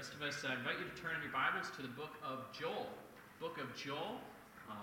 rest 0.00 0.14
of 0.14 0.22
us, 0.22 0.42
I 0.48 0.56
invite 0.56 0.80
you 0.80 0.88
to 0.88 0.96
turn 0.96 1.12
in 1.16 1.20
your 1.20 1.30
Bibles 1.30 1.68
to 1.76 1.82
the 1.82 1.92
book 1.92 2.16
of 2.24 2.48
Joel. 2.58 2.88
Book 3.38 3.60
of 3.60 3.68
Joel, 3.76 4.16
uh, 4.64 4.80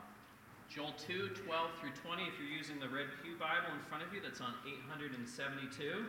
Joel 0.70 0.94
2, 0.94 1.30
12 1.34 1.72
through 1.82 1.90
20. 2.06 2.22
If 2.22 2.38
you're 2.38 2.56
using 2.56 2.78
the 2.78 2.86
Red 2.86 3.10
Pew 3.24 3.34
Bible 3.34 3.74
in 3.74 3.82
front 3.90 4.06
of 4.06 4.14
you, 4.14 4.22
that's 4.22 4.42
on 4.42 4.54
872. 4.62 6.06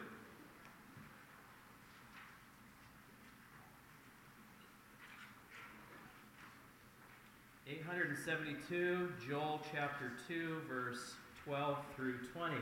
Eight 7.66 7.82
hundred 7.88 8.09
and 8.09 8.18
seventy-two, 8.18 9.09
Joel 9.27 9.61
chapter 9.72 10.12
two, 10.27 10.61
verse 10.68 11.16
twelve 11.45 11.79
through 11.96 12.16
twenty. 12.34 12.61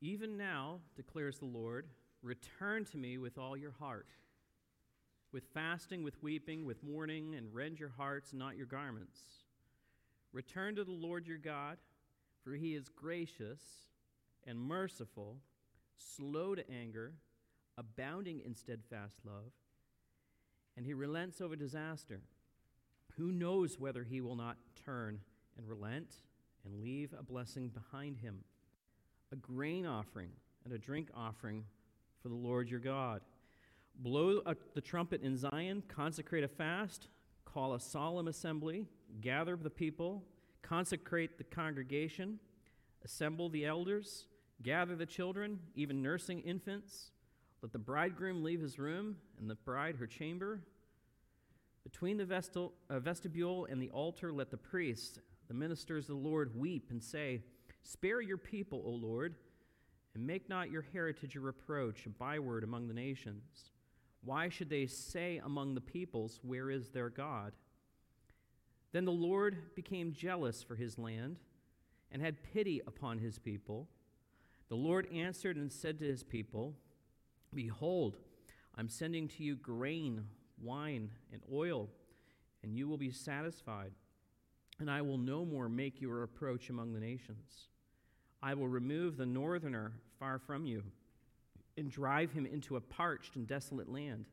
Even 0.00 0.36
now, 0.36 0.80
declares 0.96 1.38
the 1.38 1.46
Lord, 1.46 1.86
return 2.22 2.84
to 2.86 2.96
me 2.96 3.18
with 3.18 3.36
all 3.36 3.56
your 3.56 3.72
heart, 3.72 4.08
with 5.32 5.44
fasting, 5.52 6.02
with 6.02 6.22
weeping, 6.22 6.64
with 6.64 6.82
mourning, 6.82 7.34
and 7.34 7.52
rend 7.52 7.80
your 7.80 7.88
hearts, 7.90 8.32
not 8.32 8.56
your 8.56 8.66
garments. 8.66 9.18
Return 10.32 10.76
to 10.76 10.84
the 10.84 10.92
Lord 10.92 11.26
your 11.26 11.38
God, 11.38 11.78
for 12.44 12.52
he 12.52 12.74
is 12.74 12.88
gracious 12.88 13.60
and 14.46 14.58
merciful, 14.58 15.38
slow 15.96 16.54
to 16.54 16.70
anger, 16.70 17.14
abounding 17.76 18.40
in 18.44 18.54
steadfast 18.54 19.16
love, 19.24 19.52
and 20.76 20.86
he 20.86 20.94
relents 20.94 21.40
over 21.40 21.56
disaster. 21.56 22.20
Who 23.16 23.32
knows 23.32 23.80
whether 23.80 24.04
he 24.04 24.20
will 24.20 24.36
not 24.36 24.58
turn 24.84 25.20
and 25.56 25.68
relent 25.68 26.14
and 26.64 26.80
leave 26.80 27.12
a 27.18 27.22
blessing 27.22 27.68
behind 27.68 28.18
him? 28.18 28.44
A 29.32 29.36
grain 29.36 29.86
offering 29.86 30.30
and 30.64 30.72
a 30.72 30.78
drink 30.78 31.08
offering 31.14 31.64
for 32.22 32.28
the 32.28 32.34
Lord 32.34 32.70
your 32.70 32.80
God. 32.80 33.20
Blow 33.96 34.40
the 34.74 34.80
trumpet 34.80 35.22
in 35.22 35.36
Zion, 35.36 35.82
consecrate 35.88 36.44
a 36.44 36.48
fast, 36.48 37.08
call 37.44 37.74
a 37.74 37.80
solemn 37.80 38.28
assembly, 38.28 38.86
gather 39.20 39.56
the 39.56 39.70
people, 39.70 40.22
consecrate 40.62 41.38
the 41.38 41.44
congregation, 41.44 42.38
assemble 43.04 43.48
the 43.48 43.64
elders, 43.64 44.26
gather 44.62 44.94
the 44.94 45.06
children, 45.06 45.58
even 45.74 46.02
nursing 46.02 46.40
infants. 46.40 47.10
Let 47.62 47.72
the 47.72 47.78
bridegroom 47.78 48.44
leave 48.44 48.60
his 48.60 48.78
room 48.78 49.16
and 49.38 49.50
the 49.50 49.56
bride 49.56 49.96
her 49.96 50.06
chamber. 50.06 50.60
Between 51.82 52.18
the 52.18 52.24
vestil, 52.24 52.72
uh, 52.90 53.00
vestibule 53.00 53.66
and 53.66 53.82
the 53.82 53.90
altar, 53.90 54.32
let 54.32 54.50
the 54.50 54.56
priests, 54.56 55.18
the 55.48 55.54
ministers 55.54 56.08
of 56.08 56.16
the 56.16 56.28
Lord, 56.28 56.56
weep 56.56 56.90
and 56.90 57.02
say, 57.02 57.42
Spare 57.82 58.20
your 58.20 58.38
people, 58.38 58.82
O 58.84 58.90
Lord, 58.90 59.34
and 60.14 60.26
make 60.26 60.48
not 60.48 60.70
your 60.70 60.84
heritage 60.92 61.36
a 61.36 61.40
reproach, 61.40 62.06
a 62.06 62.10
byword 62.10 62.64
among 62.64 62.88
the 62.88 62.94
nations. 62.94 63.70
Why 64.24 64.48
should 64.48 64.68
they 64.68 64.86
say 64.86 65.40
among 65.44 65.74
the 65.74 65.80
peoples, 65.80 66.40
Where 66.42 66.70
is 66.70 66.90
their 66.90 67.08
God? 67.08 67.52
Then 68.92 69.04
the 69.04 69.12
Lord 69.12 69.74
became 69.74 70.12
jealous 70.12 70.62
for 70.62 70.74
his 70.74 70.98
land 70.98 71.36
and 72.10 72.22
had 72.22 72.42
pity 72.42 72.80
upon 72.86 73.18
his 73.18 73.38
people. 73.38 73.88
The 74.68 74.76
Lord 74.76 75.06
answered 75.12 75.56
and 75.56 75.72
said 75.72 75.98
to 75.98 76.06
his 76.06 76.22
people, 76.22 76.74
Behold, 77.54 78.16
I'm 78.76 78.88
sending 78.88 79.28
to 79.28 79.42
you 79.42 79.56
grain, 79.56 80.24
wine, 80.60 81.10
and 81.32 81.42
oil, 81.52 81.88
and 82.62 82.74
you 82.76 82.88
will 82.88 82.98
be 82.98 83.10
satisfied 83.10 83.92
and 84.80 84.90
I 84.90 85.02
will 85.02 85.18
no 85.18 85.44
more 85.44 85.68
make 85.68 86.00
your 86.00 86.22
approach 86.22 86.70
among 86.70 86.92
the 86.92 87.00
nations. 87.00 87.68
I 88.42 88.54
will 88.54 88.68
remove 88.68 89.16
the 89.16 89.26
northerner 89.26 89.92
far 90.18 90.38
from 90.38 90.64
you 90.64 90.84
and 91.76 91.90
drive 91.90 92.32
him 92.32 92.46
into 92.46 92.76
a 92.76 92.80
parched 92.80 93.36
and 93.36 93.46
desolate 93.46 93.90
land, 93.90 94.26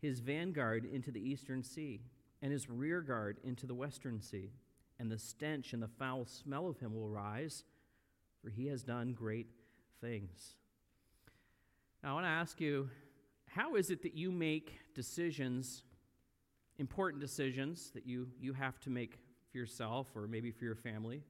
his 0.00 0.20
vanguard 0.20 0.84
into 0.84 1.10
the 1.10 1.20
eastern 1.20 1.62
sea, 1.62 2.00
and 2.42 2.52
his 2.52 2.70
rearguard 2.70 3.38
into 3.44 3.66
the 3.66 3.74
western 3.74 4.20
sea. 4.20 4.50
And 5.00 5.10
the 5.10 5.18
stench 5.18 5.72
and 5.72 5.82
the 5.82 5.88
foul 5.88 6.24
smell 6.24 6.68
of 6.68 6.78
him 6.80 6.94
will 6.94 7.08
rise, 7.08 7.62
for 8.42 8.50
he 8.50 8.66
has 8.66 8.82
done 8.82 9.12
great 9.12 9.46
things. 10.00 10.54
Now, 12.02 12.10
I 12.10 12.14
want 12.14 12.26
to 12.26 12.30
ask 12.30 12.60
you 12.60 12.90
how 13.46 13.76
is 13.76 13.90
it 13.90 14.02
that 14.02 14.14
you 14.14 14.30
make 14.30 14.78
decisions, 14.94 15.82
important 16.78 17.20
decisions 17.20 17.90
that 17.94 18.06
you, 18.06 18.28
you 18.40 18.52
have 18.52 18.78
to 18.80 18.90
make 18.90 19.18
for 19.50 19.58
yourself 19.58 20.08
or 20.14 20.26
maybe 20.26 20.50
for 20.50 20.64
your 20.64 20.74
family. 20.74 21.22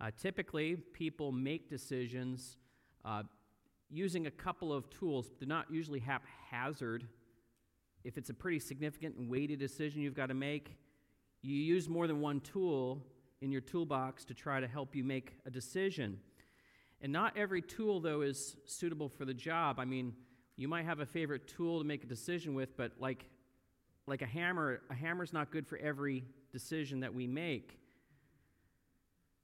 Uh, 0.00 0.10
typically, 0.18 0.76
people 0.76 1.30
make 1.30 1.68
decisions 1.68 2.56
uh, 3.04 3.22
using 3.90 4.26
a 4.26 4.30
couple 4.30 4.72
of 4.72 4.88
tools. 4.90 5.30
They're 5.38 5.48
not 5.48 5.70
usually 5.70 6.00
haphazard. 6.00 7.06
If 8.04 8.16
it's 8.16 8.30
a 8.30 8.34
pretty 8.34 8.60
significant 8.60 9.16
and 9.16 9.28
weighty 9.28 9.56
decision 9.56 10.00
you've 10.00 10.14
got 10.14 10.26
to 10.26 10.34
make, 10.34 10.76
you 11.42 11.54
use 11.54 11.88
more 11.88 12.06
than 12.06 12.20
one 12.20 12.40
tool 12.40 13.04
in 13.42 13.52
your 13.52 13.60
toolbox 13.60 14.24
to 14.26 14.34
try 14.34 14.60
to 14.60 14.66
help 14.66 14.94
you 14.94 15.04
make 15.04 15.34
a 15.46 15.50
decision. 15.50 16.18
And 17.02 17.12
not 17.12 17.36
every 17.36 17.62
tool, 17.62 18.00
though, 18.00 18.20
is 18.20 18.56
suitable 18.66 19.08
for 19.08 19.24
the 19.24 19.34
job. 19.34 19.78
I 19.78 19.84
mean, 19.84 20.14
you 20.56 20.68
might 20.68 20.84
have 20.84 21.00
a 21.00 21.06
favorite 21.06 21.48
tool 21.48 21.78
to 21.78 21.84
make 21.84 22.04
a 22.04 22.06
decision 22.06 22.54
with, 22.54 22.76
but 22.76 22.92
like, 22.98 23.26
like 24.06 24.20
a 24.22 24.26
hammer, 24.26 24.82
a 24.90 24.94
hammer's 24.94 25.32
not 25.32 25.50
good 25.50 25.66
for 25.66 25.78
every 25.78 26.24
decision 26.52 27.00
that 27.00 27.14
we 27.14 27.26
make. 27.26 27.78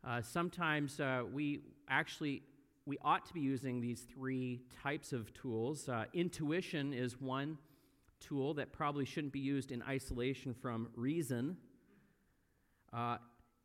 Uh, 0.07 0.23
sometimes 0.23 1.01
uh, 1.01 1.23
we 1.33 1.61
actually 1.89 2.43
we 2.87 2.97
ought 3.05 3.27
to 3.27 3.35
be 3.35 3.41
using 3.41 3.81
these 3.81 4.03
three 4.03 4.61
types 4.81 5.13
of 5.13 5.35
tools. 5.35 5.89
Uh, 5.89 6.05
intuition 6.13 6.93
is 6.93 7.21
one 7.21 7.59
tool 8.21 8.55
that 8.55 8.73
probably 8.73 9.05
shouldn't 9.05 9.33
be 9.33 9.41
used 9.41 9.73
in 9.73 9.83
isolation 9.83 10.55
from 10.55 10.89
reason. 10.95 11.57
Uh, 12.93 13.17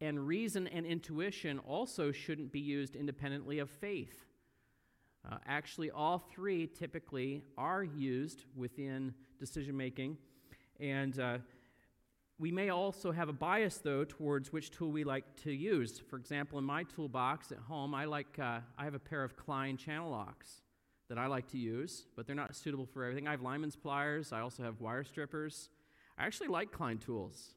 and 0.01 0.25
reason 0.25 0.67
and 0.67 0.87
intuition 0.87 1.59
also 1.59 2.11
shouldn't 2.11 2.51
be 2.51 2.59
used 2.59 2.95
independently 2.95 3.59
of 3.59 3.69
faith. 3.69 4.25
Uh, 5.29 5.37
actually, 5.47 5.91
all 5.91 6.17
three 6.17 6.65
typically 6.65 7.43
are 7.57 7.83
used 7.83 8.45
within 8.55 9.13
decision 9.39 9.77
making. 9.77 10.17
And 10.79 11.19
uh, 11.19 11.37
we 12.41 12.51
may 12.51 12.69
also 12.69 13.11
have 13.11 13.29
a 13.29 13.33
bias, 13.33 13.77
though, 13.77 14.03
towards 14.03 14.51
which 14.51 14.71
tool 14.71 14.91
we 14.91 15.03
like 15.03 15.35
to 15.43 15.51
use. 15.51 16.01
For 16.09 16.17
example, 16.17 16.57
in 16.57 16.65
my 16.65 16.81
toolbox 16.83 17.51
at 17.51 17.59
home, 17.59 17.93
I, 17.93 18.05
like, 18.05 18.39
uh, 18.39 18.61
I 18.79 18.83
have 18.83 18.95
a 18.95 18.99
pair 18.99 19.23
of 19.23 19.37
Klein 19.37 19.77
channel 19.77 20.09
locks 20.09 20.63
that 21.07 21.19
I 21.19 21.27
like 21.27 21.47
to 21.49 21.59
use, 21.59 22.07
but 22.15 22.25
they're 22.25 22.35
not 22.35 22.55
suitable 22.55 22.87
for 22.87 23.03
everything. 23.03 23.27
I 23.27 23.31
have 23.31 23.43
lineman's 23.43 23.75
pliers, 23.75 24.33
I 24.33 24.39
also 24.39 24.63
have 24.63 24.81
wire 24.81 25.03
strippers. 25.03 25.69
I 26.17 26.25
actually 26.25 26.47
like 26.47 26.71
Klein 26.71 26.97
tools, 26.97 27.53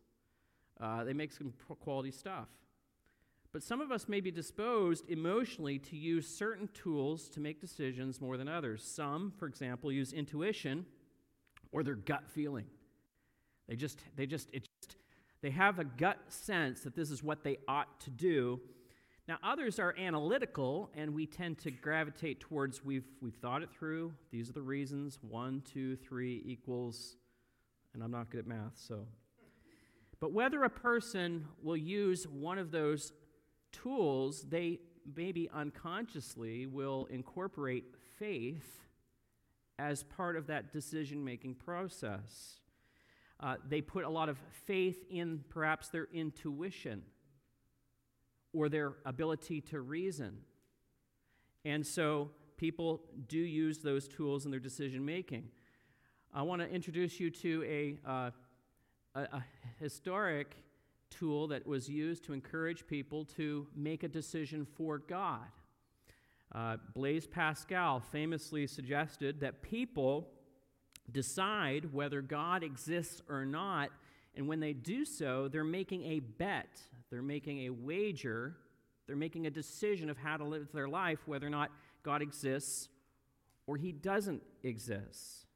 uh, 0.79 1.03
they 1.03 1.15
make 1.15 1.33
some 1.33 1.55
quality 1.81 2.11
stuff. 2.11 2.49
But 3.53 3.63
some 3.63 3.81
of 3.81 3.91
us 3.91 4.07
may 4.07 4.21
be 4.21 4.31
disposed 4.31 5.09
emotionally 5.09 5.79
to 5.79 5.97
use 5.97 6.29
certain 6.29 6.69
tools 6.75 7.31
to 7.31 7.41
make 7.41 7.59
decisions 7.59 8.21
more 8.21 8.37
than 8.37 8.49
others. 8.49 8.85
Some, 8.85 9.33
for 9.39 9.47
example, 9.47 9.91
use 9.91 10.13
intuition 10.13 10.85
or 11.73 11.83
their 11.83 11.95
gut 11.95 12.29
feeling. 12.29 12.67
They 13.69 13.77
just, 13.77 14.01
they 14.17 14.27
just, 14.27 14.51
it 14.53 14.69
they 15.45 15.51
have 15.51 15.79
a 15.79 15.85
gut 15.85 16.17
sense 16.29 16.81
that 16.81 16.97
this 16.97 17.11
is 17.11 17.23
what 17.23 17.45
they 17.45 17.59
ought 17.69 18.01
to 18.01 18.09
do. 18.09 18.59
Now, 19.29 19.37
others 19.43 19.79
are 19.79 19.95
analytical, 19.99 20.89
and 20.95 21.13
we 21.13 21.27
tend 21.27 21.59
to 21.59 21.71
gravitate 21.71 22.41
towards 22.41 22.83
we've, 22.83 23.05
we've 23.21 23.35
thought 23.35 23.63
it 23.63 23.69
through. 23.71 24.15
These 24.31 24.49
are 24.49 24.55
the 24.55 24.63
reasons. 24.63 25.19
One, 25.21 25.63
two, 25.71 25.97
three 25.97 26.43
equals, 26.47 27.17
and 27.93 28.03
I'm 28.03 28.11
not 28.11 28.31
good 28.31 28.41
at 28.41 28.47
math, 28.47 28.73
so. 28.77 29.07
But 30.19 30.33
whether 30.33 30.65
a 30.65 30.71
person 30.71 31.47
will 31.63 31.77
use 31.77 32.27
one 32.27 32.57
of 32.57 32.71
those 32.71 33.13
tools, 33.71 34.47
they 34.49 34.81
maybe 35.15 35.51
unconsciously 35.53 36.65
will 36.65 37.07
incorporate 37.11 37.85
faith 38.19 38.81
as 39.79 40.05
part 40.05 40.37
of 40.37 40.47
that 40.47 40.73
decision 40.73 41.23
making 41.23 41.57
process. 41.57 42.61
Uh, 43.41 43.57
they 43.69 43.81
put 43.81 44.05
a 44.05 44.09
lot 44.09 44.29
of 44.29 44.39
faith 44.67 45.05
in 45.11 45.45
perhaps 45.49 45.89
their 45.89 46.09
intuition 46.13 47.03
or 48.53 48.69
their 48.69 48.95
ability 49.05 49.61
to 49.61 49.81
reason. 49.81 50.39
And 51.65 51.87
so 51.87 52.31
people 52.57 53.03
do 53.27 53.39
use 53.39 53.79
those 53.79 54.07
tools 54.07 54.45
in 54.45 54.51
their 54.51 54.61
decision 54.61 55.05
making. 55.05 55.49
I 56.33 56.43
want 56.43 56.63
to 56.63 56.69
introduce 56.69 57.21
you 57.21 57.31
to 57.31 57.65
a, 57.65 58.09
uh, 58.09 58.31
a, 59.15 59.21
a, 59.21 59.45
historic 59.79 60.57
tool 61.11 61.49
that 61.49 61.67
was 61.67 61.89
used 61.89 62.25
to 62.25 62.33
encourage 62.33 62.87
people 62.87 63.25
to 63.25 63.67
make 63.75 64.03
a 64.03 64.09
decision 64.09 64.65
for 64.65 64.99
God. 64.99 65.47
Uh, 66.55 66.77
Blaise 66.95 67.27
Pascal 67.27 68.01
famously 68.01 68.67
suggested 68.67 69.41
that 69.41 69.63
people 69.63 70.29
decide 71.13 71.93
whether 71.93 72.23
God 72.23 72.63
exists 72.63 73.23
or 73.29 73.45
not 73.45 73.91
And 74.37 74.49
when 74.49 74.61
they 74.61 74.73
do 74.73 75.05
so, 75.05 75.49
they're 75.49 75.65
making 75.65 76.05
a 76.05 76.21
bet, 76.21 76.81
they're 77.11 77.23
making 77.23 77.67
a 77.67 77.71
wager, 77.71 78.57
they're 79.07 79.17
making 79.17 79.47
a 79.47 79.51
decision 79.51 80.11
of 80.11 80.19
how 80.19 80.37
to 80.37 80.45
live 80.45 80.69
their 80.73 80.89
life, 80.89 81.21
whether 81.27 81.47
or 81.47 81.51
not 81.51 81.71
God 82.03 82.23
exists 82.23 82.89
or 83.67 83.77
he 83.77 83.93
doesn't 83.93 84.43
exist. 84.63 85.47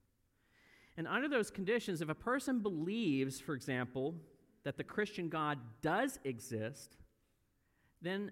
And 0.97 1.07
under 1.07 1.29
those 1.29 1.51
conditions, 1.51 2.01
if 2.01 2.09
a 2.09 2.15
person 2.15 2.61
believes, 2.61 3.41
for 3.41 3.55
example, 3.55 4.15
that 4.65 4.77
the 4.77 4.85
Christian 4.85 5.29
God 5.29 5.59
does 5.83 6.19
exist, 6.25 6.97
then 8.03 8.31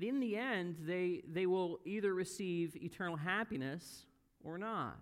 in 0.00 0.18
the 0.18 0.36
end, 0.36 0.76
they, 0.80 1.22
they 1.30 1.46
will 1.46 1.78
either 1.84 2.12
receive 2.12 2.76
eternal 2.76 3.16
happiness 3.16 4.06
or 4.42 4.58
not. 4.58 4.98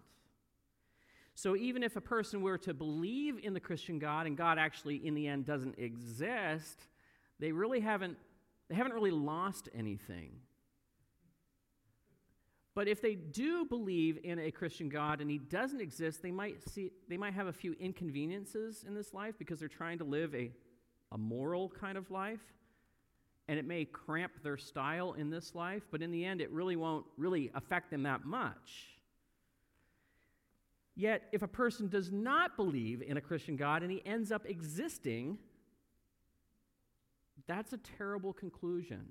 So 1.34 1.56
even 1.56 1.82
if 1.82 1.96
a 1.96 2.00
person 2.00 2.42
were 2.42 2.58
to 2.58 2.74
believe 2.74 3.38
in 3.42 3.54
the 3.54 3.60
Christian 3.60 3.98
God 3.98 4.26
and 4.26 4.36
God 4.36 4.58
actually 4.58 4.96
in 5.06 5.14
the 5.14 5.26
end 5.26 5.46
doesn't 5.46 5.78
exist, 5.78 6.86
they 7.38 7.52
really 7.52 7.80
haven't 7.80 8.18
they 8.68 8.76
haven't 8.76 8.92
really 8.92 9.10
lost 9.10 9.68
anything. 9.74 10.30
But 12.74 12.86
if 12.86 13.02
they 13.02 13.16
do 13.16 13.64
believe 13.64 14.18
in 14.22 14.38
a 14.38 14.50
Christian 14.50 14.88
God 14.88 15.20
and 15.20 15.28
he 15.28 15.38
doesn't 15.38 15.80
exist, 15.80 16.22
they 16.22 16.30
might 16.30 16.62
see 16.68 16.92
they 17.08 17.16
might 17.16 17.34
have 17.34 17.48
a 17.48 17.52
few 17.52 17.74
inconveniences 17.80 18.84
in 18.86 18.94
this 18.94 19.12
life 19.12 19.34
because 19.38 19.58
they're 19.58 19.68
trying 19.68 19.98
to 19.98 20.04
live 20.04 20.34
a, 20.34 20.52
a 21.12 21.18
moral 21.18 21.68
kind 21.68 21.98
of 21.98 22.10
life. 22.10 22.40
And 23.48 23.58
it 23.58 23.66
may 23.66 23.84
cramp 23.84 24.32
their 24.44 24.56
style 24.56 25.14
in 25.14 25.30
this 25.30 25.56
life, 25.56 25.82
but 25.90 26.00
in 26.00 26.12
the 26.12 26.24
end 26.24 26.40
it 26.40 26.50
really 26.52 26.76
won't 26.76 27.06
really 27.16 27.50
affect 27.54 27.90
them 27.90 28.04
that 28.04 28.24
much. 28.24 28.99
Yet, 30.96 31.22
if 31.32 31.42
a 31.42 31.48
person 31.48 31.88
does 31.88 32.10
not 32.10 32.56
believe 32.56 33.02
in 33.02 33.16
a 33.16 33.20
Christian 33.20 33.56
God 33.56 33.82
and 33.82 33.90
he 33.90 34.02
ends 34.04 34.30
up 34.30 34.44
existing, 34.46 35.38
that's 37.46 37.72
a 37.72 37.78
terrible 37.78 38.32
conclusion. 38.32 39.08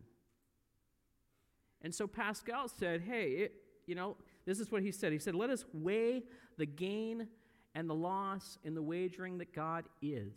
And 1.82 1.96
so 1.96 2.06
Pascal 2.08 2.68
said, 2.68 3.02
hey, 3.02 3.32
it, 3.32 3.54
you 3.88 3.96
know, 3.96 4.18
this 4.46 4.60
is 4.60 4.72
what 4.72 4.84
he 4.84 4.92
said. 4.92 5.14
He 5.14 5.20
said, 5.20 5.36
let 5.36 5.50
us 5.50 5.66
weigh 5.74 6.24
the 6.58 6.66
gain 6.66 7.28
and 7.76 7.90
the 7.90 7.96
loss 7.96 8.58
in 8.64 8.76
the 8.76 8.82
wagering 8.82 9.38
that 9.38 9.54
God 9.54 9.86
is. 10.02 10.34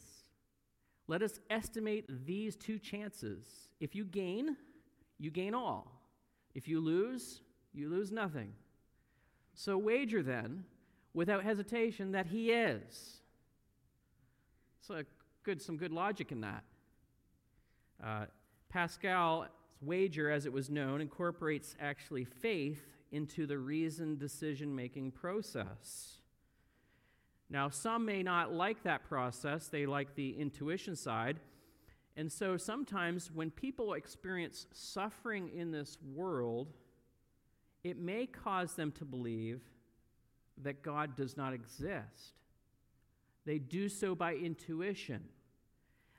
Let 1.09 1.23
us 1.23 1.41
estimate 1.51 2.07
these 2.27 2.57
two 2.57 2.79
chances. 2.79 3.45
If 3.81 3.95
you 3.95 4.05
gain, 4.05 4.57
you 5.19 5.31
gain 5.31 5.55
all. 5.55 6.01
If 6.55 6.69
you 6.69 6.81
lose, 6.81 7.41
you 7.75 7.89
lose 7.89 8.13
nothing. 8.13 8.53
So 9.55 9.77
wager 9.77 10.23
then, 10.23 10.65
without 11.15 11.45
hesitation, 11.45 12.13
that 12.13 12.27
he 12.27 12.51
is. 12.51 13.21
So 14.81 15.03
good, 15.43 15.61
some 15.61 15.77
good 15.77 15.93
logic 15.93 16.33
in 16.33 16.41
that. 16.41 16.65
Uh, 18.03 18.25
Pascal's 18.69 19.49
wager, 19.81 20.31
as 20.31 20.47
it 20.47 20.53
was 20.53 20.71
known, 20.71 21.01
incorporates 21.01 21.77
actually 21.81 22.25
faith 22.25 22.83
into 23.11 23.47
the 23.47 23.59
reasoned 23.59 24.19
decision 24.19 24.75
making 24.75 25.11
process. 25.11 26.19
Now, 27.51 27.69
some 27.69 28.07
may 28.07 28.23
not 28.23 28.55
like 28.55 28.83
that 28.85 29.05
process, 29.05 29.69
they 29.69 29.85
like 29.85 30.15
the 30.15 30.31
intuition 30.39 30.97
side. 30.97 31.39
And 32.17 32.33
so 32.33 32.57
sometimes 32.57 33.31
when 33.31 33.51
people 33.51 33.93
experience 33.93 34.67
suffering 34.73 35.51
in 35.55 35.71
this 35.71 35.99
world, 36.15 36.73
it 37.85 37.99
may 37.99 38.27
cause 38.27 38.75
them 38.75 38.91
to 38.93 39.05
believe 39.05 39.61
that 40.65 40.83
God 40.83 41.17
does 41.17 41.37
not 41.37 41.53
exist. 41.53 42.35
They 43.45 43.59
do 43.59 43.89
so 43.89 44.15
by 44.15 44.35
intuition. 44.35 45.25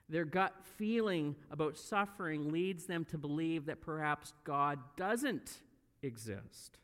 Their 0.08 0.24
gut 0.24 0.54
feeling 0.76 1.34
about 1.50 1.78
suffering 1.78 2.52
leads 2.52 2.84
them 2.84 3.04
to 3.06 3.18
believe 3.18 3.66
that 3.66 3.80
perhaps 3.80 4.32
God 4.44 4.78
doesn't 4.96 5.60
exist. 6.02 6.78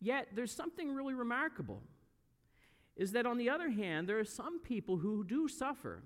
Yet, 0.00 0.28
there's 0.34 0.52
something 0.54 0.94
really 0.94 1.14
remarkable 1.14 1.82
is 2.96 3.12
that 3.12 3.26
on 3.26 3.38
the 3.38 3.50
other 3.50 3.70
hand, 3.70 4.08
there 4.08 4.18
are 4.18 4.24
some 4.24 4.60
people 4.60 4.98
who 4.98 5.24
do 5.24 5.48
suffer 5.48 6.02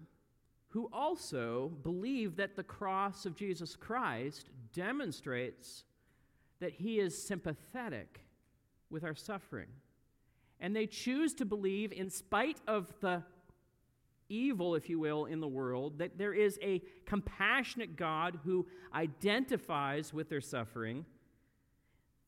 who 0.69 0.88
also 0.93 1.73
believe 1.82 2.37
that 2.37 2.56
the 2.56 2.62
cross 2.62 3.26
of 3.26 3.37
Jesus 3.37 3.76
Christ 3.76 4.50
demonstrates 4.73 5.85
that 6.61 6.73
he 6.73 6.99
is 6.99 7.21
sympathetic 7.21 8.21
with 8.91 9.05
our 9.05 9.15
suffering. 9.15 9.69
And 10.60 10.74
they 10.74 10.86
choose 10.86 11.34
to 11.34 11.44
believe, 11.44 11.92
in 11.92 12.10
spite 12.10 12.60
of 12.66 12.92
the 13.00 13.22
evil, 14.28 14.74
if 14.74 14.88
you 14.88 14.98
will, 14.98 15.26
in 15.26 15.40
the 15.40 15.48
world, 15.48 15.98
that 15.98 16.16
there 16.16 16.32
is 16.32 16.58
a 16.62 16.82
compassionate 17.06 17.96
God 17.96 18.38
who 18.44 18.66
identifies 18.94 20.14
with 20.14 20.28
their 20.28 20.40
suffering. 20.40 21.04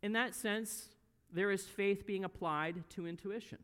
In 0.02 0.12
that 0.12 0.34
sense, 0.34 0.90
there 1.32 1.50
is 1.50 1.64
faith 1.66 2.06
being 2.06 2.24
applied 2.24 2.84
to 2.90 3.06
intuition. 3.06 3.58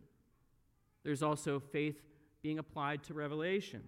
There's 1.05 1.23
also 1.23 1.61
faith 1.61 2.01
being 2.43 2.59
applied 2.59 3.03
to 3.05 3.15
revelation. 3.15 3.83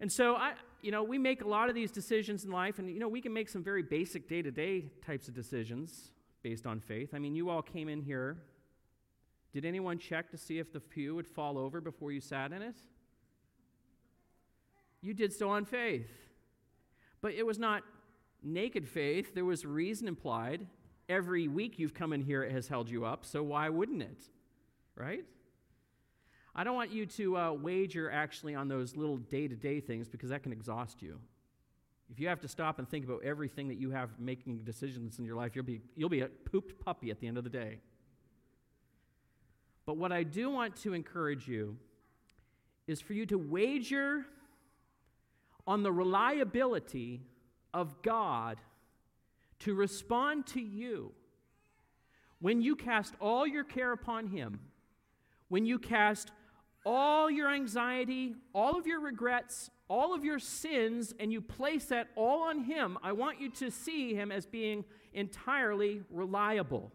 And 0.00 0.10
so 0.10 0.36
I 0.36 0.54
you 0.82 0.90
know, 0.90 1.02
we 1.02 1.18
make 1.18 1.42
a 1.42 1.48
lot 1.48 1.68
of 1.68 1.74
these 1.74 1.90
decisions 1.90 2.44
in 2.44 2.50
life 2.50 2.78
and 2.78 2.88
you 2.88 2.98
know, 2.98 3.08
we 3.08 3.20
can 3.20 3.32
make 3.32 3.48
some 3.48 3.62
very 3.62 3.82
basic 3.82 4.28
day-to-day 4.28 4.86
types 5.04 5.28
of 5.28 5.34
decisions 5.34 6.12
based 6.42 6.66
on 6.66 6.80
faith. 6.80 7.10
I 7.12 7.18
mean, 7.18 7.34
you 7.34 7.50
all 7.50 7.60
came 7.60 7.88
in 7.88 8.00
here. 8.00 8.38
Did 9.52 9.64
anyone 9.64 9.98
check 9.98 10.30
to 10.30 10.36
see 10.36 10.58
if 10.58 10.72
the 10.72 10.80
pew 10.80 11.14
would 11.16 11.26
fall 11.26 11.58
over 11.58 11.80
before 11.80 12.12
you 12.12 12.20
sat 12.20 12.52
in 12.52 12.62
it? 12.62 12.76
You 15.00 15.14
did 15.14 15.32
so 15.32 15.48
on 15.50 15.64
faith. 15.64 16.10
But 17.20 17.32
it 17.32 17.44
was 17.44 17.58
not 17.58 17.82
naked 18.42 18.88
faith, 18.88 19.34
there 19.34 19.44
was 19.44 19.64
reason 19.64 20.08
implied. 20.08 20.66
Every 21.08 21.48
week 21.48 21.78
you've 21.78 21.94
come 21.94 22.12
in 22.12 22.22
here, 22.22 22.44
it 22.44 22.52
has 22.52 22.68
held 22.68 22.88
you 22.88 23.04
up, 23.04 23.24
so 23.24 23.42
why 23.42 23.68
wouldn't 23.68 24.02
it? 24.02 24.22
Right? 24.94 25.24
I 26.54 26.64
don't 26.64 26.74
want 26.74 26.92
you 26.92 27.06
to 27.06 27.36
uh, 27.36 27.52
wager 27.52 28.10
actually 28.10 28.54
on 28.54 28.68
those 28.68 28.96
little 28.96 29.16
day 29.16 29.48
to 29.48 29.56
day 29.56 29.80
things 29.80 30.08
because 30.08 30.30
that 30.30 30.42
can 30.42 30.52
exhaust 30.52 31.02
you. 31.02 31.18
If 32.10 32.18
you 32.18 32.28
have 32.28 32.40
to 32.40 32.48
stop 32.48 32.78
and 32.78 32.88
think 32.88 33.04
about 33.04 33.22
everything 33.24 33.68
that 33.68 33.78
you 33.78 33.90
have 33.90 34.10
making 34.18 34.58
decisions 34.58 35.18
in 35.18 35.24
your 35.24 35.36
life, 35.36 35.54
you'll 35.54 35.64
be, 35.64 35.80
you'll 35.96 36.08
be 36.08 36.20
a 36.20 36.26
pooped 36.26 36.84
puppy 36.84 37.10
at 37.10 37.20
the 37.20 37.26
end 37.26 37.38
of 37.38 37.44
the 37.44 37.50
day. 37.50 37.78
But 39.90 39.96
what 39.96 40.12
I 40.12 40.22
do 40.22 40.50
want 40.50 40.76
to 40.82 40.94
encourage 40.94 41.48
you 41.48 41.76
is 42.86 43.00
for 43.00 43.12
you 43.12 43.26
to 43.26 43.36
wager 43.36 44.24
on 45.66 45.82
the 45.82 45.90
reliability 45.90 47.22
of 47.74 48.00
God 48.00 48.60
to 49.58 49.74
respond 49.74 50.46
to 50.46 50.60
you 50.60 51.10
when 52.38 52.62
you 52.62 52.76
cast 52.76 53.14
all 53.20 53.44
your 53.44 53.64
care 53.64 53.90
upon 53.90 54.28
Him, 54.28 54.60
when 55.48 55.66
you 55.66 55.76
cast 55.76 56.30
all 56.86 57.28
your 57.28 57.52
anxiety, 57.52 58.36
all 58.54 58.78
of 58.78 58.86
your 58.86 59.00
regrets, 59.00 59.70
all 59.88 60.14
of 60.14 60.24
your 60.24 60.38
sins, 60.38 61.12
and 61.18 61.32
you 61.32 61.40
place 61.40 61.86
that 61.86 62.10
all 62.14 62.44
on 62.44 62.62
Him, 62.62 62.96
I 63.02 63.10
want 63.10 63.40
you 63.40 63.50
to 63.50 63.72
see 63.72 64.14
Him 64.14 64.30
as 64.30 64.46
being 64.46 64.84
entirely 65.14 66.02
reliable. 66.10 66.92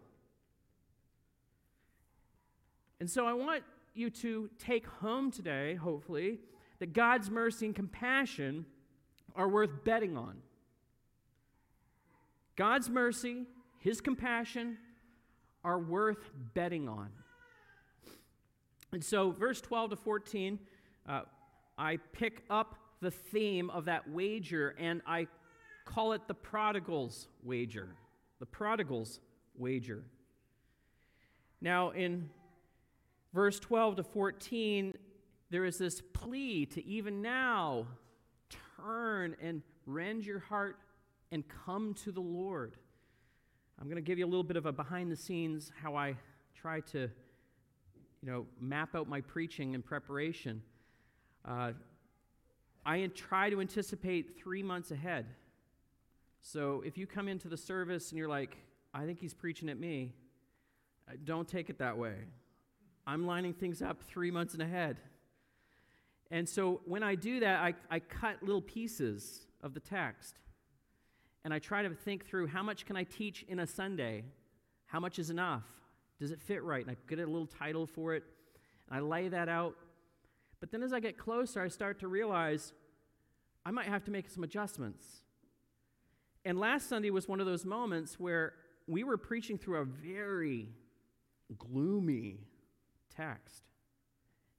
And 3.00 3.10
so 3.10 3.26
I 3.26 3.32
want 3.32 3.62
you 3.94 4.10
to 4.10 4.50
take 4.58 4.86
home 4.86 5.30
today, 5.30 5.74
hopefully, 5.74 6.38
that 6.78 6.92
God's 6.92 7.30
mercy 7.30 7.66
and 7.66 7.74
compassion 7.74 8.66
are 9.34 9.48
worth 9.48 9.84
betting 9.84 10.16
on. 10.16 10.36
God's 12.56 12.88
mercy, 12.88 13.44
His 13.80 14.00
compassion 14.00 14.78
are 15.64 15.78
worth 15.78 16.30
betting 16.54 16.88
on. 16.88 17.10
And 18.92 19.04
so, 19.04 19.30
verse 19.30 19.60
12 19.60 19.90
to 19.90 19.96
14, 19.96 20.58
uh, 21.08 21.20
I 21.76 21.98
pick 22.12 22.44
up 22.48 22.76
the 23.00 23.10
theme 23.10 23.68
of 23.70 23.84
that 23.86 24.08
wager 24.08 24.74
and 24.78 25.02
I 25.06 25.26
call 25.84 26.12
it 26.12 26.22
the 26.28 26.34
prodigal's 26.34 27.28
wager. 27.42 27.88
The 28.38 28.46
prodigal's 28.46 29.20
wager. 29.56 30.04
Now, 31.60 31.90
in 31.90 32.30
verse 33.32 33.58
12 33.60 33.96
to 33.96 34.02
14, 34.02 34.94
there 35.50 35.64
is 35.64 35.78
this 35.78 36.00
plea 36.12 36.66
to 36.66 36.84
even 36.86 37.22
now 37.22 37.86
turn 38.76 39.36
and 39.40 39.62
rend 39.86 40.24
your 40.24 40.40
heart 40.40 40.78
and 41.32 41.44
come 41.48 41.94
to 41.94 42.12
the 42.12 42.20
Lord. 42.20 42.76
I'm 43.80 43.86
going 43.86 43.96
to 43.96 44.06
give 44.06 44.18
you 44.18 44.24
a 44.24 44.28
little 44.28 44.44
bit 44.44 44.56
of 44.56 44.66
a 44.66 44.72
behind 44.72 45.10
the 45.10 45.16
scenes 45.16 45.70
how 45.82 45.96
I 45.96 46.16
try 46.54 46.80
to 46.80 47.10
you 48.22 48.32
know, 48.32 48.46
map 48.60 48.94
out 48.94 49.08
my 49.08 49.20
preaching 49.20 49.74
in 49.74 49.82
preparation. 49.82 50.62
Uh, 51.44 51.72
I 52.84 53.06
try 53.14 53.50
to 53.50 53.60
anticipate 53.60 54.38
three 54.38 54.62
months 54.62 54.90
ahead. 54.90 55.26
So 56.40 56.82
if 56.84 56.96
you 56.96 57.06
come 57.06 57.28
into 57.28 57.48
the 57.48 57.56
service 57.56 58.10
and 58.10 58.18
you're 58.18 58.28
like, 58.28 58.56
I 58.94 59.04
think 59.04 59.20
he's 59.20 59.34
preaching 59.34 59.68
at 59.68 59.78
me, 59.78 60.12
don't 61.24 61.46
take 61.46 61.70
it 61.70 61.78
that 61.78 61.98
way. 61.98 62.14
I'm 63.06 63.26
lining 63.26 63.52
things 63.52 63.82
up 63.82 64.02
three 64.02 64.30
months 64.30 64.54
and 64.54 64.62
ahead. 64.62 64.98
And 66.30 66.48
so 66.48 66.80
when 66.84 67.02
I 67.02 67.14
do 67.14 67.40
that, 67.40 67.60
I, 67.60 67.74
I 67.90 68.00
cut 68.00 68.42
little 68.42 68.62
pieces 68.62 69.46
of 69.62 69.74
the 69.74 69.80
text. 69.80 70.40
And 71.44 71.54
I 71.54 71.60
try 71.60 71.82
to 71.82 71.90
think 71.90 72.26
through 72.26 72.48
how 72.48 72.64
much 72.64 72.84
can 72.86 72.96
I 72.96 73.04
teach 73.04 73.44
in 73.48 73.60
a 73.60 73.66
Sunday? 73.66 74.24
How 74.86 74.98
much 74.98 75.20
is 75.20 75.30
enough? 75.30 75.62
Does 76.18 76.32
it 76.32 76.40
fit 76.40 76.64
right? 76.64 76.84
And 76.84 76.90
I 76.90 76.96
get 77.08 77.20
a 77.20 77.26
little 77.26 77.46
title 77.46 77.86
for 77.86 78.14
it. 78.14 78.24
And 78.88 78.98
I 78.98 79.00
lay 79.00 79.28
that 79.28 79.48
out. 79.48 79.76
But 80.58 80.72
then 80.72 80.82
as 80.82 80.92
I 80.92 80.98
get 80.98 81.16
closer, 81.16 81.62
I 81.62 81.68
start 81.68 82.00
to 82.00 82.08
realize 82.08 82.72
I 83.64 83.70
might 83.70 83.86
have 83.86 84.04
to 84.04 84.10
make 84.10 84.28
some 84.28 84.42
adjustments. 84.42 85.06
And 86.44 86.58
last 86.58 86.88
Sunday 86.88 87.10
was 87.10 87.28
one 87.28 87.40
of 87.40 87.46
those 87.46 87.64
moments 87.64 88.18
where 88.18 88.54
we 88.88 89.04
were 89.04 89.16
preaching 89.16 89.58
through 89.58 89.78
a 89.78 89.84
very 89.84 90.68
gloomy 91.58 92.40
text. 93.16 93.62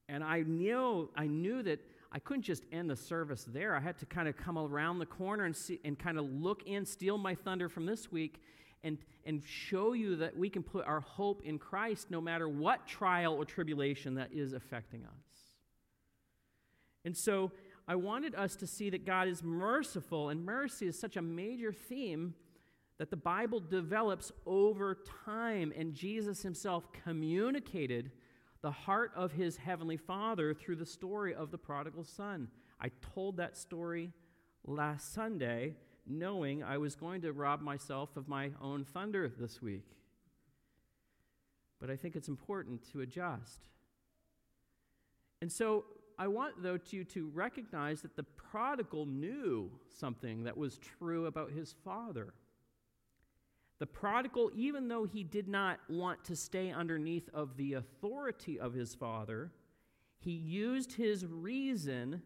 And 0.10 0.24
I 0.24 0.42
knew, 0.42 1.10
I 1.16 1.28
knew 1.28 1.62
that 1.64 1.80
I 2.12 2.20
couldn't 2.20 2.44
just 2.44 2.64
end 2.72 2.90
the 2.90 2.96
service 2.96 3.46
there. 3.48 3.76
I 3.76 3.80
had 3.80 3.98
to 4.00 4.06
kind 4.06 4.28
of 4.28 4.38
come 4.38 4.58
around 4.58 5.00
the 5.00 5.06
corner 5.06 5.44
and, 5.44 5.56
see, 5.56 5.80
and 5.84 6.00
kind 6.00 6.18
of 6.18 6.26
look 6.26 6.64
in, 6.66 6.86
steal 6.86 7.18
my 7.18 7.36
thunder 7.36 7.68
from 7.68 7.86
this 7.86 8.12
week, 8.12 8.42
and, 8.84 8.98
and 9.26 9.44
show 9.44 9.94
you 9.94 10.16
that 10.18 10.38
we 10.38 10.50
can 10.50 10.64
put 10.64 10.86
our 10.86 11.02
hope 11.02 11.42
in 11.44 11.60
Christ 11.60 12.10
no 12.10 12.22
matter 12.22 12.48
what 12.48 12.88
trial 12.88 13.34
or 13.34 13.44
tribulation 13.44 14.16
that 14.16 14.32
is 14.32 14.54
affecting 14.54 15.04
us. 15.04 15.12
And 17.04 17.16
so 17.16 17.52
I 17.88 17.96
wanted 17.96 18.36
us 18.36 18.56
to 18.58 18.68
see 18.68 18.90
that 18.92 19.06
God 19.06 19.28
is 19.28 19.44
merciful, 19.44 20.30
and 20.30 20.46
mercy 20.46 20.88
is 20.88 20.98
such 20.98 21.18
a 21.18 21.22
major 21.22 21.74
theme 21.74 22.34
that 22.98 23.10
the 23.10 23.18
Bible 23.18 23.60
develops 23.60 24.32
over 24.46 24.98
time, 25.26 25.74
and 25.76 25.94
Jesus 25.94 26.42
himself 26.42 26.92
communicated 27.04 28.12
the 28.62 28.72
heart 28.72 29.12
of 29.16 29.32
his 29.34 29.58
heavenly 29.58 29.98
Father 29.98 30.54
through 30.54 30.78
the 30.78 30.86
story 30.86 31.34
of 31.34 31.52
the 31.52 31.58
prodigal 31.58 32.04
son. 32.04 32.50
I 32.80 32.92
told 33.14 33.38
that 33.38 33.58
story 33.58 34.12
last 34.66 35.14
Sunday, 35.14 35.76
knowing 36.06 36.64
I 36.64 36.78
was 36.78 36.96
going 36.96 37.22
to 37.22 37.34
rob 37.34 37.62
myself 37.62 38.16
of 38.16 38.28
my 38.28 38.52
own 38.62 38.84
thunder 38.84 39.32
this 39.40 39.62
week. 39.62 39.86
But 41.80 41.90
I 41.90 41.96
think 41.96 42.16
it's 42.16 42.28
important 42.28 42.90
to 42.92 43.02
adjust. 43.02 43.68
And 45.42 45.52
so 45.52 45.86
I 46.18 46.28
want, 46.28 46.64
though, 46.64 46.78
to, 46.78 46.96
you 46.96 47.04
to 47.06 47.30
recognize 47.34 48.02
that 48.02 48.16
the 48.16 48.24
prodigal 48.24 49.06
knew 49.06 49.70
something 50.00 50.44
that 50.46 50.58
was 50.58 50.80
true 50.80 51.28
about 51.28 51.52
his 51.52 51.76
father. 51.84 52.34
The 53.80 53.86
prodigal, 53.86 54.52
even 54.56 54.88
though 54.88 55.06
he 55.06 55.24
did 55.24 55.48
not 55.48 55.80
want 55.88 56.24
to 56.26 56.36
stay 56.36 56.72
underneath 56.72 57.30
of 57.34 57.58
the 57.58 57.74
authority 57.74 58.60
of 58.60 58.74
his 58.74 58.96
father, 58.96 59.52
he 60.18 60.32
used 60.32 60.94
his 60.94 61.26
reason 61.26 62.22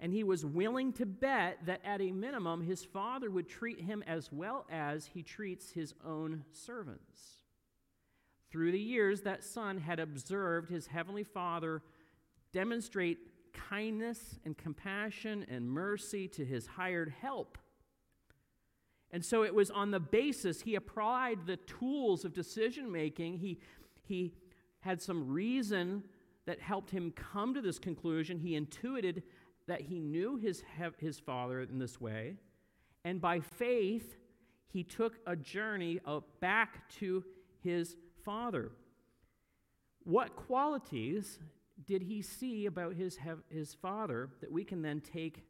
and 0.00 0.12
he 0.12 0.22
was 0.22 0.44
willing 0.44 0.92
to 0.92 1.06
bet 1.06 1.58
that 1.66 1.80
at 1.84 2.00
a 2.00 2.12
minimum 2.12 2.62
his 2.62 2.84
father 2.84 3.30
would 3.30 3.48
treat 3.48 3.80
him 3.80 4.02
as 4.06 4.30
well 4.30 4.64
as 4.70 5.06
he 5.06 5.22
treats 5.22 5.72
his 5.72 5.92
own 6.04 6.44
servants. 6.52 7.42
Through 8.50 8.72
the 8.72 8.80
years, 8.80 9.22
that 9.22 9.44
son 9.44 9.78
had 9.78 9.98
observed 9.98 10.70
his 10.70 10.86
heavenly 10.86 11.24
father 11.24 11.82
demonstrate 12.52 13.18
kindness 13.52 14.38
and 14.44 14.56
compassion 14.56 15.44
and 15.48 15.68
mercy 15.68 16.28
to 16.28 16.44
his 16.44 16.66
hired 16.66 17.12
help 17.20 17.58
and 19.10 19.24
so 19.24 19.42
it 19.42 19.54
was 19.54 19.70
on 19.70 19.90
the 19.90 20.00
basis, 20.00 20.62
he 20.62 20.74
applied 20.74 21.46
the 21.46 21.56
tools 21.56 22.24
of 22.24 22.34
decision 22.34 22.92
making. 22.92 23.38
He, 23.38 23.58
he 24.02 24.34
had 24.80 25.00
some 25.00 25.28
reason 25.28 26.04
that 26.46 26.60
helped 26.60 26.90
him 26.90 27.12
come 27.12 27.54
to 27.54 27.60
this 27.60 27.78
conclusion. 27.78 28.38
He 28.38 28.54
intuited 28.54 29.22
that 29.66 29.82
he 29.82 29.98
knew 29.98 30.36
his, 30.36 30.62
his 30.98 31.18
father 31.18 31.60
in 31.60 31.78
this 31.78 32.00
way. 32.00 32.34
And 33.04 33.20
by 33.20 33.40
faith, 33.40 34.16
he 34.68 34.82
took 34.82 35.18
a 35.26 35.36
journey 35.36 36.00
back 36.40 36.88
to 36.98 37.24
his 37.62 37.96
father. 38.24 38.72
What 40.04 40.36
qualities 40.36 41.38
did 41.86 42.02
he 42.02 42.22
see 42.22 42.66
about 42.66 42.94
his, 42.94 43.18
his 43.50 43.74
father 43.74 44.30
that 44.40 44.50
we 44.50 44.64
can 44.64 44.82
then 44.82 45.00
take 45.00 45.44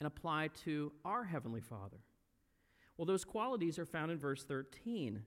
and 0.00 0.06
apply 0.06 0.48
to 0.64 0.92
our 1.04 1.24
heavenly 1.24 1.60
father? 1.60 1.98
Well, 2.96 3.06
those 3.06 3.24
qualities 3.24 3.78
are 3.78 3.86
found 3.86 4.12
in 4.12 4.18
verse 4.18 4.44
13. 4.44 5.22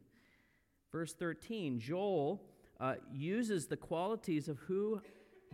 Verse 0.91 1.13
13, 1.13 1.79
Joel 1.79 2.41
uh, 2.79 2.95
uses 3.13 3.67
the 3.67 3.75
qualities 3.75 4.47
of 4.47 4.57
who 4.59 5.01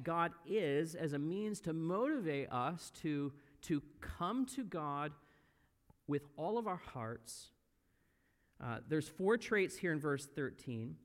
God 0.02 0.32
is 0.46 0.96
as 0.96 1.14
a 1.14 1.20
means 1.20 1.60
to 1.62 1.74
motivate 1.74 2.52
us 2.52 2.92
to, 3.02 3.34
to 3.64 3.82
come 4.00 4.46
to 4.48 4.64
God 4.64 5.12
with 6.08 6.24
all 6.38 6.58
of 6.58 6.68
our 6.68 6.82
hearts. 6.94 7.50
Uh, 8.64 8.78
there's 8.88 9.08
four 9.08 9.38
traits 9.38 9.76
here 9.76 9.92
in 9.92 10.00
verse 10.00 10.28
13. 10.36 10.96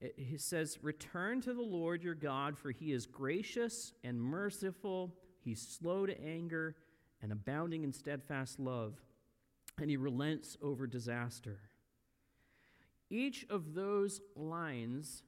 It, 0.00 0.14
he 0.16 0.36
says, 0.36 0.78
Return 0.82 1.40
to 1.42 1.52
the 1.52 1.62
Lord 1.62 2.02
your 2.02 2.14
God, 2.14 2.56
for 2.56 2.70
he 2.70 2.92
is 2.92 3.06
gracious 3.06 3.92
and 4.04 4.20
merciful, 4.20 5.12
he's 5.44 5.60
slow 5.60 6.06
to 6.06 6.24
anger 6.24 6.76
and 7.20 7.32
abounding 7.32 7.82
in 7.82 7.92
steadfast 7.92 8.60
love 8.60 8.94
and 9.80 9.90
he 9.90 9.96
relents 9.96 10.56
over 10.62 10.86
disaster. 10.86 11.58
Each 13.10 13.46
of 13.48 13.74
those 13.74 14.20
lines 14.36 15.22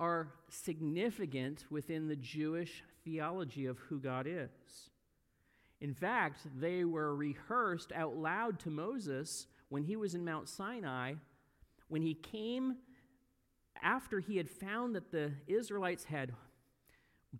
are 0.00 0.28
significant 0.48 1.64
within 1.70 2.08
the 2.08 2.16
Jewish 2.16 2.82
theology 3.04 3.66
of 3.66 3.78
who 3.78 4.00
God 4.00 4.26
is. 4.26 4.90
In 5.80 5.94
fact, 5.94 6.40
they 6.58 6.84
were 6.84 7.14
rehearsed 7.14 7.92
out 7.92 8.16
loud 8.16 8.58
to 8.60 8.70
Moses 8.70 9.46
when 9.68 9.82
he 9.82 9.96
was 9.96 10.14
in 10.14 10.24
Mount 10.24 10.48
Sinai, 10.48 11.14
when 11.88 12.02
he 12.02 12.14
came 12.14 12.76
after 13.82 14.20
he 14.20 14.36
had 14.36 14.48
found 14.48 14.94
that 14.94 15.10
the 15.10 15.32
Israelites 15.46 16.04
had 16.04 16.32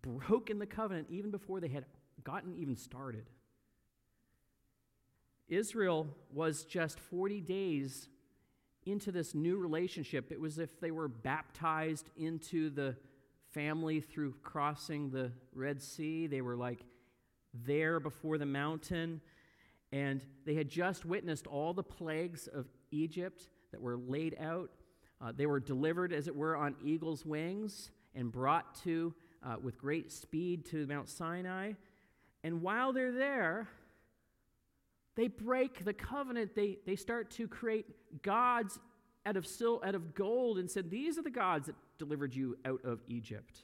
broken 0.01 0.59
the 0.59 0.65
covenant 0.65 1.07
even 1.09 1.31
before 1.31 1.59
they 1.59 1.69
had 1.69 1.85
gotten 2.23 2.55
even 2.55 2.75
started. 2.75 3.29
Israel 5.47 6.07
was 6.33 6.63
just 6.63 6.99
40 6.99 7.41
days 7.41 8.09
into 8.85 9.11
this 9.11 9.33
new 9.33 9.57
relationship. 9.57 10.31
It 10.31 10.39
was 10.39 10.53
as 10.53 10.59
if 10.59 10.79
they 10.79 10.91
were 10.91 11.07
baptized 11.07 12.09
into 12.17 12.69
the 12.69 12.95
family 13.51 13.99
through 13.99 14.33
crossing 14.43 15.09
the 15.09 15.31
Red 15.53 15.81
Sea. 15.81 16.27
They 16.27 16.41
were 16.41 16.55
like 16.55 16.85
there 17.53 17.99
before 17.99 18.37
the 18.37 18.45
mountain, 18.45 19.21
and 19.91 20.21
they 20.45 20.55
had 20.55 20.69
just 20.69 21.05
witnessed 21.05 21.47
all 21.47 21.73
the 21.73 21.83
plagues 21.83 22.47
of 22.47 22.65
Egypt 22.91 23.49
that 23.71 23.81
were 23.81 23.97
laid 23.97 24.35
out. 24.39 24.71
Uh, 25.21 25.31
they 25.35 25.45
were 25.45 25.59
delivered, 25.59 26.11
as 26.11 26.27
it 26.27 26.35
were, 26.35 26.55
on 26.55 26.75
eagle's 26.83 27.25
wings 27.25 27.91
and 28.13 28.31
brought 28.31 28.75
to 28.83 29.13
uh, 29.43 29.55
with 29.61 29.77
great 29.77 30.11
speed 30.11 30.65
to 30.65 30.85
Mount 30.87 31.09
Sinai. 31.09 31.73
And 32.43 32.61
while 32.61 32.93
they're 32.93 33.11
there, 33.11 33.67
they 35.15 35.27
break 35.27 35.85
the 35.85 35.93
covenant. 35.93 36.55
They, 36.55 36.77
they 36.85 36.95
start 36.95 37.31
to 37.31 37.47
create 37.47 37.85
gods 38.21 38.79
out 39.25 39.37
of, 39.37 39.47
sil- 39.47 39.81
out 39.83 39.95
of 39.95 40.13
gold 40.13 40.59
and 40.59 40.69
said, 40.69 40.91
These 40.91 41.17
are 41.17 41.21
the 41.21 41.29
gods 41.29 41.67
that 41.67 41.75
delivered 41.97 42.35
you 42.35 42.57
out 42.65 42.83
of 42.83 42.99
Egypt. 43.07 43.63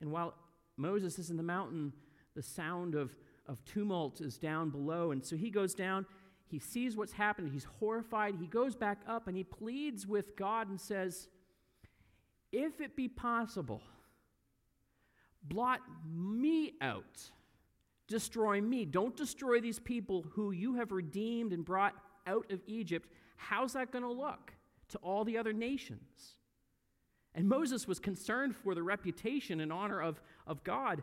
And 0.00 0.10
while 0.10 0.34
Moses 0.76 1.18
is 1.18 1.30
in 1.30 1.36
the 1.36 1.42
mountain, 1.42 1.92
the 2.34 2.42
sound 2.42 2.94
of, 2.94 3.14
of 3.46 3.64
tumult 3.64 4.20
is 4.20 4.36
down 4.36 4.70
below. 4.70 5.12
And 5.12 5.24
so 5.24 5.36
he 5.36 5.50
goes 5.50 5.74
down, 5.74 6.04
he 6.48 6.58
sees 6.58 6.96
what's 6.96 7.12
happened, 7.12 7.50
he's 7.52 7.66
horrified. 7.78 8.34
He 8.38 8.46
goes 8.46 8.74
back 8.74 8.98
up 9.08 9.28
and 9.28 9.36
he 9.36 9.44
pleads 9.44 10.06
with 10.06 10.36
God 10.36 10.68
and 10.68 10.80
says, 10.80 11.28
If 12.52 12.80
it 12.80 12.96
be 12.96 13.08
possible, 13.08 13.82
blot 15.42 15.80
me 16.04 16.72
out 16.80 17.30
destroy 18.08 18.60
me. 18.60 18.84
Don't 18.84 19.16
destroy 19.16 19.60
these 19.60 19.78
people 19.78 20.26
who 20.32 20.52
you 20.52 20.74
have 20.74 20.92
redeemed 20.92 21.52
and 21.52 21.64
brought 21.64 21.94
out 22.26 22.50
of 22.50 22.60
Egypt. 22.66 23.08
How's 23.36 23.72
that 23.74 23.90
going 23.90 24.04
to 24.04 24.10
look 24.10 24.52
to 24.88 24.98
all 24.98 25.24
the 25.24 25.38
other 25.38 25.52
nations? 25.52 26.36
And 27.34 27.48
Moses 27.48 27.86
was 27.86 27.98
concerned 27.98 28.56
for 28.56 28.74
the 28.74 28.82
reputation 28.82 29.60
and 29.60 29.72
honor 29.72 30.00
of, 30.00 30.20
of 30.46 30.64
God. 30.64 31.02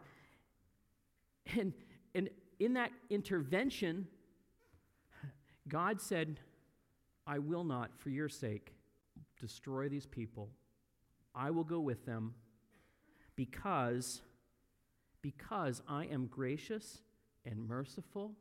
And, 1.58 1.74
and 2.16 2.30
in 2.60 2.74
that 2.74 2.92
intervention, 3.10 4.08
God 5.68 6.02
said, 6.02 6.40
I 7.28 7.40
will 7.40 7.64
not, 7.64 7.92
for 7.98 8.10
your 8.10 8.30
sake, 8.30 8.74
destroy 9.40 9.90
these 9.90 10.06
people. 10.06 10.50
I 11.36 11.52
will 11.52 11.64
go 11.64 11.80
with 11.80 12.06
them 12.06 12.34
because 13.36 14.22
because 15.24 15.82
I 15.88 16.06
am 16.06 16.28
gracious 16.28 17.00
and 17.46 17.68
merciful, 17.68 18.34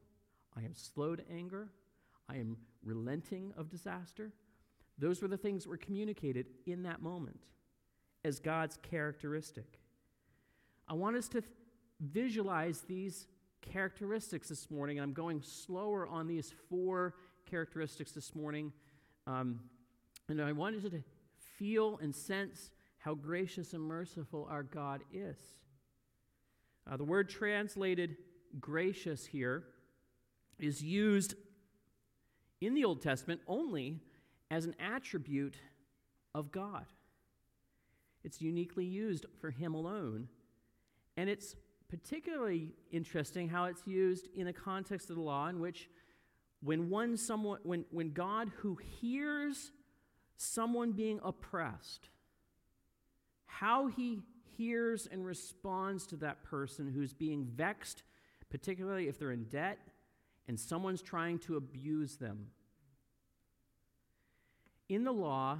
I 0.54 0.60
am 0.60 0.74
slow 0.74 1.16
to 1.16 1.22
anger, 1.32 1.68
I 2.28 2.36
am 2.36 2.58
relenting 2.84 3.54
of 3.56 3.70
disaster. 3.70 4.32
Those 4.98 5.22
were 5.22 5.28
the 5.28 5.38
things 5.38 5.62
that 5.62 5.70
were 5.70 5.78
communicated 5.78 6.46
in 6.66 6.82
that 6.82 7.00
moment 7.00 7.40
as 8.24 8.38
God's 8.38 8.78
characteristic. 8.82 9.78
I 10.86 10.94
want 10.94 11.16
us 11.16 11.28
to 11.28 11.40
th- 11.40 11.52
visualize 12.00 12.82
these 12.82 13.26
characteristics 13.62 14.48
this 14.48 14.70
morning. 14.70 15.00
I'm 15.00 15.12
going 15.12 15.40
slower 15.40 16.06
on 16.06 16.26
these 16.26 16.52
four 16.68 17.14
characteristics 17.48 18.12
this 18.12 18.34
morning. 18.34 18.72
Um, 19.26 19.60
and 20.28 20.42
I 20.42 20.52
wanted 20.52 20.90
to 20.90 21.02
feel 21.56 21.98
and 22.02 22.14
sense 22.14 22.70
how 22.98 23.14
gracious 23.14 23.72
and 23.72 23.82
merciful 23.82 24.46
our 24.50 24.62
God 24.62 25.02
is. 25.12 25.36
Uh, 26.90 26.96
the 26.96 27.04
word 27.04 27.28
translated 27.28 28.16
gracious 28.60 29.26
here 29.26 29.64
is 30.58 30.82
used 30.82 31.34
in 32.60 32.74
the 32.74 32.84
Old 32.84 33.02
Testament 33.02 33.40
only 33.46 34.00
as 34.50 34.64
an 34.64 34.74
attribute 34.78 35.56
of 36.34 36.52
God. 36.52 36.86
It's 38.24 38.40
uniquely 38.40 38.84
used 38.84 39.26
for 39.40 39.50
Him 39.50 39.74
alone. 39.74 40.28
And 41.16 41.28
it's 41.28 41.56
particularly 41.88 42.72
interesting 42.90 43.48
how 43.48 43.64
it's 43.66 43.86
used 43.86 44.28
in 44.34 44.46
a 44.46 44.52
context 44.52 45.10
of 45.10 45.16
the 45.16 45.22
law 45.22 45.48
in 45.48 45.60
which 45.60 45.88
when 46.62 46.88
one 46.88 47.16
someone 47.16 47.58
when, 47.64 47.84
when 47.90 48.12
God 48.12 48.50
who 48.58 48.76
hears 49.00 49.72
someone 50.36 50.92
being 50.92 51.20
oppressed, 51.22 52.08
how 53.46 53.88
he 53.88 54.22
hears 54.56 55.08
and 55.10 55.24
responds 55.24 56.06
to 56.08 56.16
that 56.16 56.42
person 56.42 56.92
who's 56.92 57.12
being 57.12 57.44
vexed, 57.44 58.02
particularly 58.50 59.08
if 59.08 59.18
they're 59.18 59.32
in 59.32 59.44
debt 59.44 59.78
and 60.48 60.58
someone's 60.58 61.02
trying 61.02 61.38
to 61.40 61.56
abuse 61.56 62.16
them. 62.16 62.46
In 64.88 65.04
the 65.04 65.12
law 65.12 65.58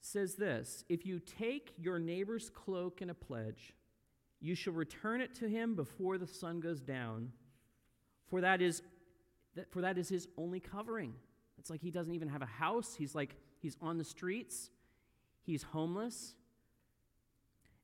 says 0.00 0.34
this, 0.34 0.84
if 0.88 1.04
you 1.04 1.18
take 1.18 1.72
your 1.78 1.98
neighbor's 1.98 2.50
cloak 2.50 3.00
and 3.00 3.10
a 3.10 3.14
pledge, 3.14 3.72
you 4.40 4.54
shall 4.54 4.74
return 4.74 5.20
it 5.20 5.34
to 5.36 5.48
him 5.48 5.74
before 5.74 6.18
the 6.18 6.26
sun 6.26 6.60
goes 6.60 6.80
down, 6.80 7.32
for 8.28 8.40
that 8.40 8.60
is 8.60 8.82
for 9.70 9.80
that 9.80 9.96
is 9.96 10.08
his 10.08 10.28
only 10.36 10.60
covering. 10.60 11.14
It's 11.58 11.70
like 11.70 11.80
he 11.80 11.90
doesn't 11.90 12.14
even 12.14 12.28
have 12.28 12.42
a 12.42 12.46
house. 12.46 12.94
He's 12.94 13.14
like 13.14 13.36
he's 13.60 13.76
on 13.80 13.96
the 13.96 14.04
streets. 14.04 14.70
He's 15.42 15.62
homeless. 15.62 16.34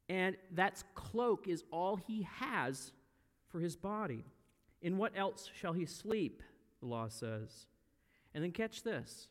And 0.09 0.37
that 0.53 0.83
cloak 0.95 1.49
is 1.49 1.65
all 1.71 1.97
he 1.97 2.27
has 2.39 2.93
for 3.49 3.61
his 3.61 3.77
body. 3.77 4.25
In 4.81 4.99
what 4.99 5.13
else 5.17 5.51
shall 5.55 5.73
he 5.73 5.87
sleep? 5.87 6.43
The 6.81 6.87
law 6.87 7.09
says. 7.09 7.67
And 8.35 8.43
then 8.43 8.53
catch 8.53 8.83
this. 8.83 9.29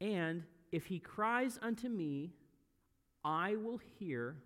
And 0.00 0.44
if 0.72 0.86
he 0.86 0.98
cries 0.98 1.58
unto 1.62 1.88
me, 1.88 2.32
I 3.24 3.56
will 3.56 3.78
hear, 3.98 4.36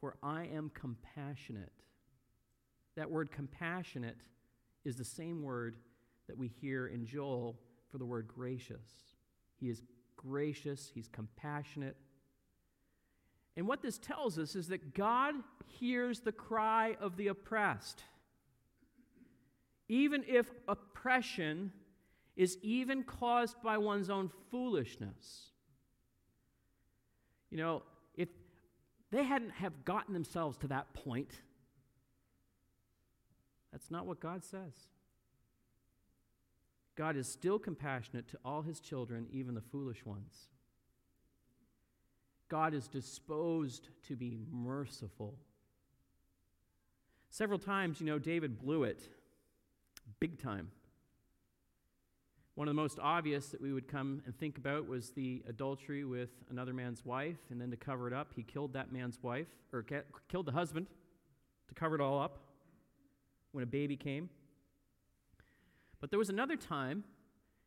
for 0.00 0.16
I 0.22 0.44
am 0.44 0.70
compassionate. 0.74 1.72
That 2.96 3.10
word 3.10 3.30
compassionate 3.30 4.18
is 4.84 4.96
the 4.96 5.04
same 5.04 5.42
word 5.42 5.76
that 6.28 6.38
we 6.38 6.48
hear 6.48 6.86
in 6.86 7.04
Joel 7.04 7.58
for 7.90 7.98
the 7.98 8.04
word 8.04 8.28
gracious. 8.28 9.16
He 9.58 9.68
is 9.68 9.82
gracious, 10.16 10.90
he's 10.94 11.08
compassionate. 11.08 11.96
And 13.56 13.66
what 13.66 13.82
this 13.82 13.98
tells 13.98 14.38
us 14.38 14.54
is 14.54 14.68
that 14.68 14.94
God 14.94 15.34
hears 15.66 16.20
the 16.20 16.32
cry 16.32 16.96
of 17.00 17.16
the 17.16 17.28
oppressed. 17.28 18.04
Even 19.88 20.24
if 20.26 20.50
oppression 20.68 21.72
is 22.36 22.58
even 22.62 23.02
caused 23.02 23.60
by 23.62 23.76
one's 23.76 24.08
own 24.08 24.30
foolishness. 24.50 25.50
You 27.50 27.58
know, 27.58 27.82
if 28.14 28.28
they 29.10 29.24
hadn't 29.24 29.50
have 29.50 29.84
gotten 29.84 30.14
themselves 30.14 30.56
to 30.58 30.68
that 30.68 30.94
point, 30.94 31.32
that's 33.72 33.90
not 33.90 34.06
what 34.06 34.20
God 34.20 34.44
says. 34.44 34.72
God 36.96 37.16
is 37.16 37.26
still 37.26 37.58
compassionate 37.58 38.28
to 38.28 38.38
all 38.44 38.62
his 38.62 38.80
children, 38.80 39.26
even 39.32 39.54
the 39.54 39.60
foolish 39.60 40.04
ones. 40.04 40.48
God 42.50 42.74
is 42.74 42.88
disposed 42.88 43.88
to 44.08 44.16
be 44.16 44.36
merciful. 44.50 45.34
Several 47.30 47.58
times, 47.58 48.00
you 48.00 48.06
know, 48.06 48.18
David 48.18 48.58
blew 48.58 48.84
it 48.84 49.08
big 50.18 50.42
time. 50.42 50.70
One 52.56 52.68
of 52.68 52.74
the 52.74 52.82
most 52.82 52.98
obvious 53.00 53.46
that 53.50 53.60
we 53.62 53.72
would 53.72 53.88
come 53.88 54.20
and 54.26 54.36
think 54.36 54.58
about 54.58 54.86
was 54.86 55.10
the 55.10 55.42
adultery 55.48 56.04
with 56.04 56.30
another 56.50 56.74
man's 56.74 57.06
wife, 57.06 57.38
and 57.50 57.60
then 57.60 57.70
to 57.70 57.76
cover 57.76 58.06
it 58.06 58.12
up, 58.12 58.32
he 58.34 58.42
killed 58.42 58.74
that 58.74 58.92
man's 58.92 59.22
wife, 59.22 59.46
or 59.72 59.86
killed 60.28 60.44
the 60.44 60.52
husband 60.52 60.88
to 61.68 61.74
cover 61.74 61.94
it 61.94 62.00
all 62.00 62.20
up 62.20 62.40
when 63.52 63.62
a 63.62 63.66
baby 63.66 63.96
came. 63.96 64.28
But 66.00 66.10
there 66.10 66.18
was 66.18 66.28
another 66.28 66.56
time 66.56 67.04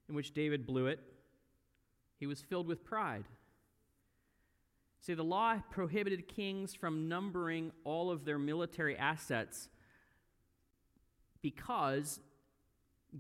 in 0.10 0.16
which 0.16 0.34
David 0.34 0.68
blew 0.68 0.88
it. 0.88 1.00
He 2.20 2.28
was 2.28 2.42
filled 2.42 2.68
with 2.68 2.84
pride. 2.84 3.24
See, 5.04 5.14
the 5.14 5.24
law 5.24 5.60
prohibited 5.70 6.30
kings 6.30 6.74
from 6.74 7.10
numbering 7.10 7.74
all 7.84 8.10
of 8.10 8.24
their 8.24 8.40
military 8.40 8.98
assets 8.98 9.68
because 11.42 12.22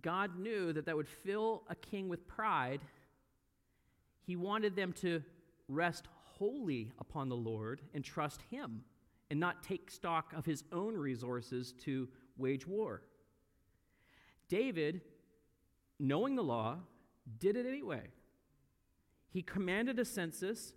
God 0.02 0.40
knew 0.40 0.72
that 0.72 0.86
that 0.86 0.96
would 0.96 1.10
fill 1.10 1.64
a 1.70 1.76
king 1.76 2.08
with 2.08 2.26
pride. 2.26 2.80
He 4.26 4.38
wanted 4.38 4.78
them 4.78 4.94
to 5.02 5.22
rest 5.68 6.08
wholly 6.38 6.94
upon 7.00 7.28
the 7.28 7.36
Lord 7.36 7.82
and 7.94 8.02
trust 8.02 8.42
Him 8.50 8.86
and 9.30 9.40
not 9.40 9.62
take 9.62 9.92
stock 9.92 10.32
of 10.34 10.46
his 10.46 10.64
own 10.72 10.96
resources 10.96 11.74
to 11.84 12.08
wage 12.38 12.66
war. 12.66 13.02
David, 14.48 15.02
knowing 16.00 16.36
the 16.36 16.44
law, 16.44 16.78
did 17.40 17.58
it 17.58 17.66
anyway. 17.66 18.04
He 19.32 19.42
commanded 19.42 19.98
a 19.98 20.06
census, 20.06 20.74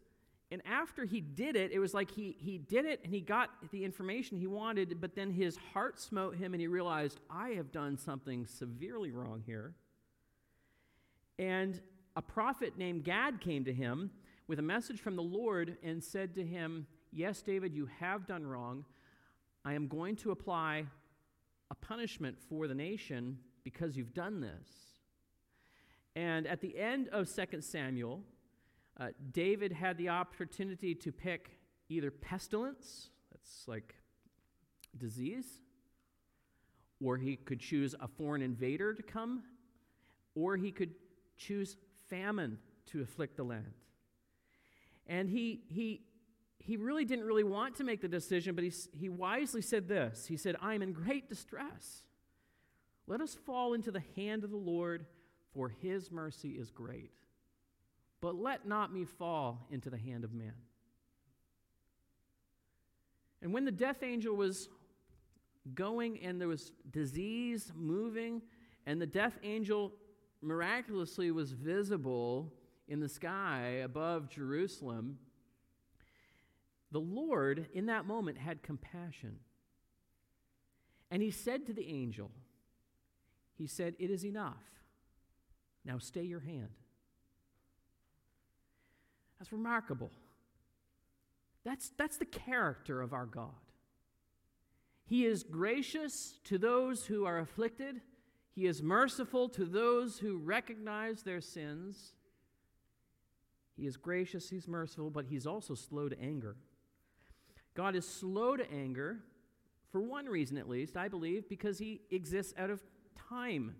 and 0.52 0.62
after 0.64 1.04
he 1.04 1.20
did 1.20 1.56
it, 1.56 1.72
it 1.72 1.80
was 1.80 1.92
like 1.92 2.10
he, 2.10 2.36
he 2.38 2.56
did 2.58 2.84
it 2.84 3.00
and 3.02 3.12
he 3.12 3.20
got 3.20 3.50
the 3.72 3.84
information 3.84 4.36
he 4.36 4.46
wanted, 4.46 5.00
but 5.00 5.16
then 5.16 5.32
his 5.32 5.56
heart 5.72 5.98
smote 5.98 6.36
him 6.36 6.54
and 6.54 6.60
he 6.60 6.68
realized, 6.68 7.18
I 7.28 7.50
have 7.50 7.72
done 7.72 7.98
something 7.98 8.46
severely 8.46 9.10
wrong 9.10 9.42
here. 9.44 9.74
And 11.38 11.80
a 12.14 12.22
prophet 12.22 12.78
named 12.78 13.04
Gad 13.04 13.40
came 13.40 13.64
to 13.64 13.72
him 13.72 14.10
with 14.46 14.60
a 14.60 14.62
message 14.62 15.00
from 15.00 15.16
the 15.16 15.22
Lord 15.22 15.76
and 15.82 16.02
said 16.02 16.34
to 16.36 16.44
him, 16.44 16.86
Yes, 17.12 17.42
David, 17.42 17.74
you 17.74 17.88
have 17.98 18.26
done 18.26 18.46
wrong. 18.46 18.84
I 19.64 19.74
am 19.74 19.88
going 19.88 20.16
to 20.16 20.30
apply 20.30 20.84
a 21.70 21.74
punishment 21.74 22.38
for 22.48 22.68
the 22.68 22.74
nation 22.74 23.38
because 23.64 23.96
you've 23.96 24.14
done 24.14 24.40
this. 24.40 24.68
And 26.14 26.46
at 26.46 26.60
the 26.60 26.78
end 26.78 27.08
of 27.08 27.28
2 27.34 27.60
Samuel, 27.60 28.22
uh, 28.98 29.08
David 29.32 29.72
had 29.72 29.98
the 29.98 30.08
opportunity 30.08 30.94
to 30.94 31.12
pick 31.12 31.58
either 31.88 32.10
pestilence, 32.10 33.10
that's 33.30 33.68
like 33.68 33.94
disease, 34.96 35.46
or 37.04 37.16
he 37.16 37.36
could 37.36 37.60
choose 37.60 37.94
a 38.00 38.08
foreign 38.08 38.42
invader 38.42 38.94
to 38.94 39.02
come, 39.02 39.42
or 40.34 40.56
he 40.56 40.72
could 40.72 40.94
choose 41.36 41.76
famine 42.08 42.58
to 42.86 43.02
afflict 43.02 43.36
the 43.36 43.42
land. 43.42 43.74
And 45.06 45.28
he, 45.28 45.60
he, 45.68 46.02
he 46.58 46.76
really 46.76 47.04
didn't 47.04 47.26
really 47.26 47.44
want 47.44 47.76
to 47.76 47.84
make 47.84 48.00
the 48.00 48.08
decision, 48.08 48.54
but 48.54 48.64
he, 48.64 48.72
he 48.92 49.08
wisely 49.08 49.62
said 49.62 49.88
this 49.88 50.26
He 50.26 50.36
said, 50.36 50.56
I 50.60 50.74
am 50.74 50.82
in 50.82 50.92
great 50.92 51.28
distress. 51.28 52.02
Let 53.06 53.20
us 53.20 53.34
fall 53.34 53.74
into 53.74 53.90
the 53.90 54.02
hand 54.16 54.42
of 54.42 54.50
the 54.50 54.56
Lord, 54.56 55.06
for 55.52 55.68
his 55.68 56.10
mercy 56.10 56.50
is 56.50 56.70
great. 56.70 57.12
But 58.20 58.34
let 58.34 58.66
not 58.66 58.92
me 58.92 59.04
fall 59.04 59.66
into 59.70 59.90
the 59.90 59.98
hand 59.98 60.24
of 60.24 60.32
man. 60.32 60.54
And 63.42 63.52
when 63.52 63.64
the 63.64 63.70
death 63.70 64.02
angel 64.02 64.34
was 64.34 64.68
going 65.74 66.20
and 66.22 66.40
there 66.40 66.48
was 66.48 66.72
disease 66.90 67.72
moving, 67.76 68.42
and 68.86 69.00
the 69.00 69.06
death 69.06 69.38
angel 69.42 69.92
miraculously 70.40 71.30
was 71.30 71.52
visible 71.52 72.52
in 72.88 73.00
the 73.00 73.08
sky 73.08 73.80
above 73.84 74.28
Jerusalem, 74.28 75.18
the 76.92 77.00
Lord 77.00 77.66
in 77.74 77.86
that 77.86 78.06
moment 78.06 78.38
had 78.38 78.62
compassion. 78.62 79.40
And 81.10 81.22
he 81.22 81.30
said 81.30 81.66
to 81.66 81.72
the 81.72 81.88
angel, 81.88 82.30
he 83.56 83.66
said, 83.66 83.94
It 83.98 84.10
is 84.10 84.24
enough. 84.24 84.62
Now 85.84 85.98
stay 85.98 86.22
your 86.22 86.40
hand. 86.40 86.70
That's 89.38 89.52
remarkable. 89.52 90.10
That's, 91.64 91.90
that's 91.96 92.16
the 92.16 92.24
character 92.24 93.02
of 93.02 93.12
our 93.12 93.26
God. 93.26 93.50
He 95.04 95.24
is 95.24 95.42
gracious 95.42 96.38
to 96.44 96.58
those 96.58 97.06
who 97.06 97.24
are 97.24 97.38
afflicted, 97.38 98.00
He 98.54 98.66
is 98.66 98.82
merciful 98.82 99.48
to 99.50 99.64
those 99.64 100.18
who 100.18 100.38
recognize 100.38 101.22
their 101.22 101.40
sins. 101.40 102.14
He 103.76 103.86
is 103.86 103.96
gracious, 103.96 104.50
He's 104.50 104.66
merciful, 104.66 105.10
but 105.10 105.26
He's 105.26 105.46
also 105.46 105.74
slow 105.74 106.08
to 106.08 106.20
anger. 106.20 106.56
God 107.74 107.94
is 107.94 108.08
slow 108.08 108.56
to 108.56 108.68
anger 108.72 109.18
For 109.92 110.00
one 110.00 110.26
reason, 110.26 110.58
at 110.58 110.68
least, 110.68 110.96
I 110.96 111.08
believe, 111.08 111.48
because 111.48 111.78
he 111.78 112.02
exists 112.10 112.52
out 112.58 112.70
of 112.70 112.82
time. 113.30 113.76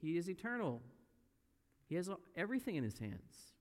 He 0.00 0.16
is 0.16 0.28
eternal. 0.28 0.80
He 1.88 1.94
has 1.94 2.10
everything 2.36 2.76
in 2.76 2.82
his 2.82 2.98
hands. 2.98 3.53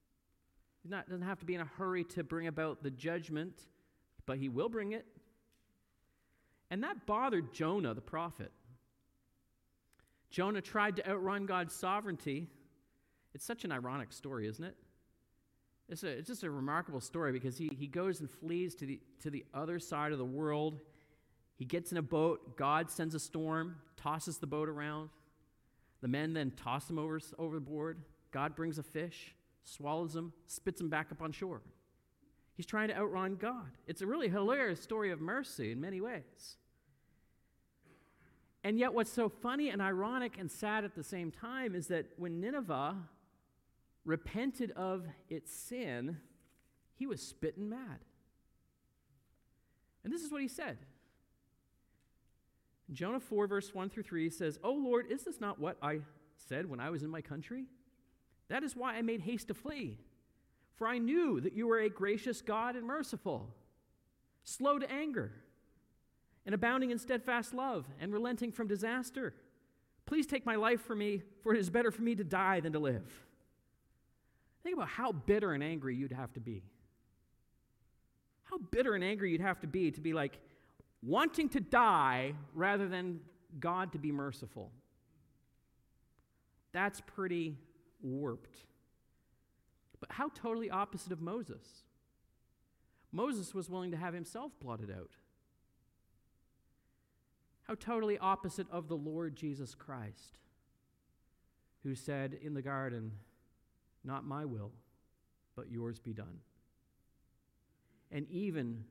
He 0.84 0.90
doesn't 0.90 1.22
have 1.22 1.40
to 1.40 1.46
be 1.46 1.56
in 1.56 1.62
a 1.62 1.70
hurry 1.78 2.04
to 2.06 2.24
bring 2.24 2.48
about 2.48 2.84
the 2.84 2.92
judgment, 2.92 3.62
but 4.26 4.38
he 4.38 4.50
will 4.50 4.70
bring 4.70 4.92
it. 4.92 5.06
And 6.70 6.84
that 6.84 7.06
bothered 7.06 7.54
Jonah, 7.54 7.94
the 7.94 8.02
prophet. 8.02 8.52
Jonah 10.30 10.62
tried 10.62 10.96
to 10.98 11.10
outrun 11.10 11.46
God's 11.46 11.74
sovereignty. 11.74 12.48
It's 13.34 13.46
such 13.46 13.64
an 13.64 13.72
ironic 13.72 14.12
story, 14.12 14.48
isn't 14.48 14.64
it? 14.64 14.76
It's, 15.90 16.04
a, 16.04 16.08
it's 16.08 16.28
just 16.28 16.44
a 16.44 16.50
remarkable 16.50 17.02
story 17.02 17.32
because 17.32 17.58
he, 17.58 17.70
he 17.78 17.88
goes 17.88 18.20
and 18.20 18.30
flees 18.30 18.74
to 18.76 18.86
the, 18.86 19.00
to 19.22 19.30
the 19.30 19.46
other 19.54 19.80
side 19.80 20.12
of 20.12 20.18
the 20.18 20.26
world. 20.26 20.80
He 21.56 21.66
gets 21.66 21.92
in 21.92 21.98
a 21.98 22.02
boat. 22.02 22.58
God 22.58 22.90
sends 22.90 23.14
a 23.14 23.20
storm, 23.20 23.76
tosses 23.96 24.38
the 24.40 24.48
boat 24.48 24.70
around. 24.70 25.10
The 26.02 26.08
men 26.08 26.34
then 26.34 26.52
toss 26.52 26.90
him 26.90 26.98
over, 26.98 27.20
overboard. 27.38 28.00
God 28.32 28.56
brings 28.56 28.80
a 28.80 28.84
fish, 28.84 29.36
swallows 29.64 30.16
him, 30.16 30.34
spits 30.48 30.82
him 30.82 30.90
back 30.90 31.12
up 31.12 31.22
on 31.22 31.32
shore. 31.32 31.62
He's 32.56 32.66
trying 32.66 32.90
to 32.90 32.98
outrun 32.98 33.36
God. 33.36 33.78
It's 33.88 34.02
a 34.02 34.08
really 34.08 34.30
hilarious 34.30 34.82
story 34.82 35.12
of 35.12 35.20
mercy 35.20 35.72
in 35.72 35.82
many 35.82 36.02
ways. 36.02 36.58
And 38.64 38.80
yet, 38.80 38.94
what's 38.94 39.12
so 39.12 39.28
funny 39.28 39.70
and 39.70 39.82
ironic 39.82 40.38
and 40.40 40.50
sad 40.50 40.86
at 40.86 40.96
the 40.96 41.04
same 41.04 41.32
time 41.32 41.76
is 41.76 41.88
that 41.88 42.06
when 42.18 42.40
Nineveh 42.40 42.96
repented 44.06 44.72
of 44.72 45.06
its 45.30 45.54
sin, 45.54 46.18
he 46.96 47.06
was 47.06 47.22
spitting 47.22 47.70
mad. 47.70 48.00
And 50.04 50.14
this 50.14 50.22
is 50.22 50.32
what 50.32 50.42
he 50.42 50.48
said. 50.48 50.78
Jonah 52.92 53.20
4, 53.20 53.48
verse 53.48 53.74
1 53.74 53.90
through 53.90 54.04
3 54.04 54.30
says, 54.30 54.60
Oh 54.64 54.74
Lord, 54.74 55.08
is 55.10 55.24
this 55.24 55.42
not 55.42 55.60
what 55.60 55.78
I 55.82 56.02
said 56.36 56.70
when 56.70 56.80
I 56.80 56.90
was 56.90 57.04
in 57.04 57.10
my 57.10 57.22
country? 57.22 57.66
That 58.54 58.64
is 58.64 58.76
why 58.76 58.94
I 58.94 59.02
made 59.02 59.22
haste 59.22 59.48
to 59.48 59.56
flee. 59.56 59.98
For 60.76 60.86
I 60.86 61.00
knew 61.00 61.42
that 61.42 61.54
you 61.54 61.66
were 61.66 61.80
a 61.80 61.90
gracious 61.90 62.40
God 62.40 62.76
and 62.76 62.86
merciful, 62.86 63.50
slow 64.44 64.78
to 64.78 64.92
anger, 64.92 65.32
and 66.46 66.54
abounding 66.54 66.92
in 66.92 67.00
steadfast 67.00 67.56
love, 67.56 67.88
and 68.00 68.14
relenting 68.14 68.52
from 68.52 68.68
disaster. 68.68 69.34
Please 70.06 70.28
take 70.28 70.46
my 70.46 70.54
life 70.54 70.82
from 70.82 71.00
me, 71.00 71.24
for 71.42 71.56
it 71.56 71.60
is 71.60 71.72
better 71.72 71.90
for 71.90 72.04
me 72.04 72.14
to 72.14 72.24
die 72.24 72.60
than 72.60 72.74
to 72.74 72.80
live. 72.80 73.26
Think 74.62 74.76
about 74.76 74.90
how 74.90 75.14
bitter 75.14 75.54
and 75.54 75.64
angry 75.64 75.96
you'd 75.96 76.12
have 76.12 76.32
to 76.34 76.40
be. 76.40 76.62
How 78.44 78.60
bitter 78.60 78.94
and 78.94 79.04
angry 79.04 79.32
you'd 79.32 79.42
have 79.42 79.62
to 79.62 79.68
be 79.68 79.90
to 79.90 80.00
be 80.00 80.14
like 80.14 80.38
wanting 81.02 81.50
to 81.50 81.60
die 81.60 82.36
rather 82.54 82.88
than 82.88 83.20
God 83.60 83.94
to 83.94 83.98
be 83.98 84.12
merciful. 84.12 84.70
That's 86.72 87.02
pretty 87.02 87.58
warped. 88.04 88.58
But 90.00 90.12
how 90.12 90.30
totally 90.30 90.70
opposite 90.70 91.12
of 91.12 91.22
Moses? 91.22 91.84
Moses 93.12 93.54
was 93.54 93.70
willing 93.70 93.92
to 93.92 93.98
have 93.98 94.14
himself 94.14 94.52
blotted 94.60 94.92
out. 94.92 95.12
How 97.64 97.76
totally 97.76 98.18
opposite 98.18 98.68
of 98.70 98.90
the 98.90 98.98
Lord 98.98 99.36
Jesus 99.36 99.74
Christ, 99.74 100.40
who 101.84 101.96
said 101.96 102.38
in 102.42 102.54
the 102.54 102.62
garden, 102.62 103.14
not 104.04 104.26
my 104.26 104.44
will, 104.44 104.72
but 105.56 105.72
yours 105.72 106.00
be 106.00 106.12
done. 106.14 106.40
And 108.12 108.28
even, 108.30 108.84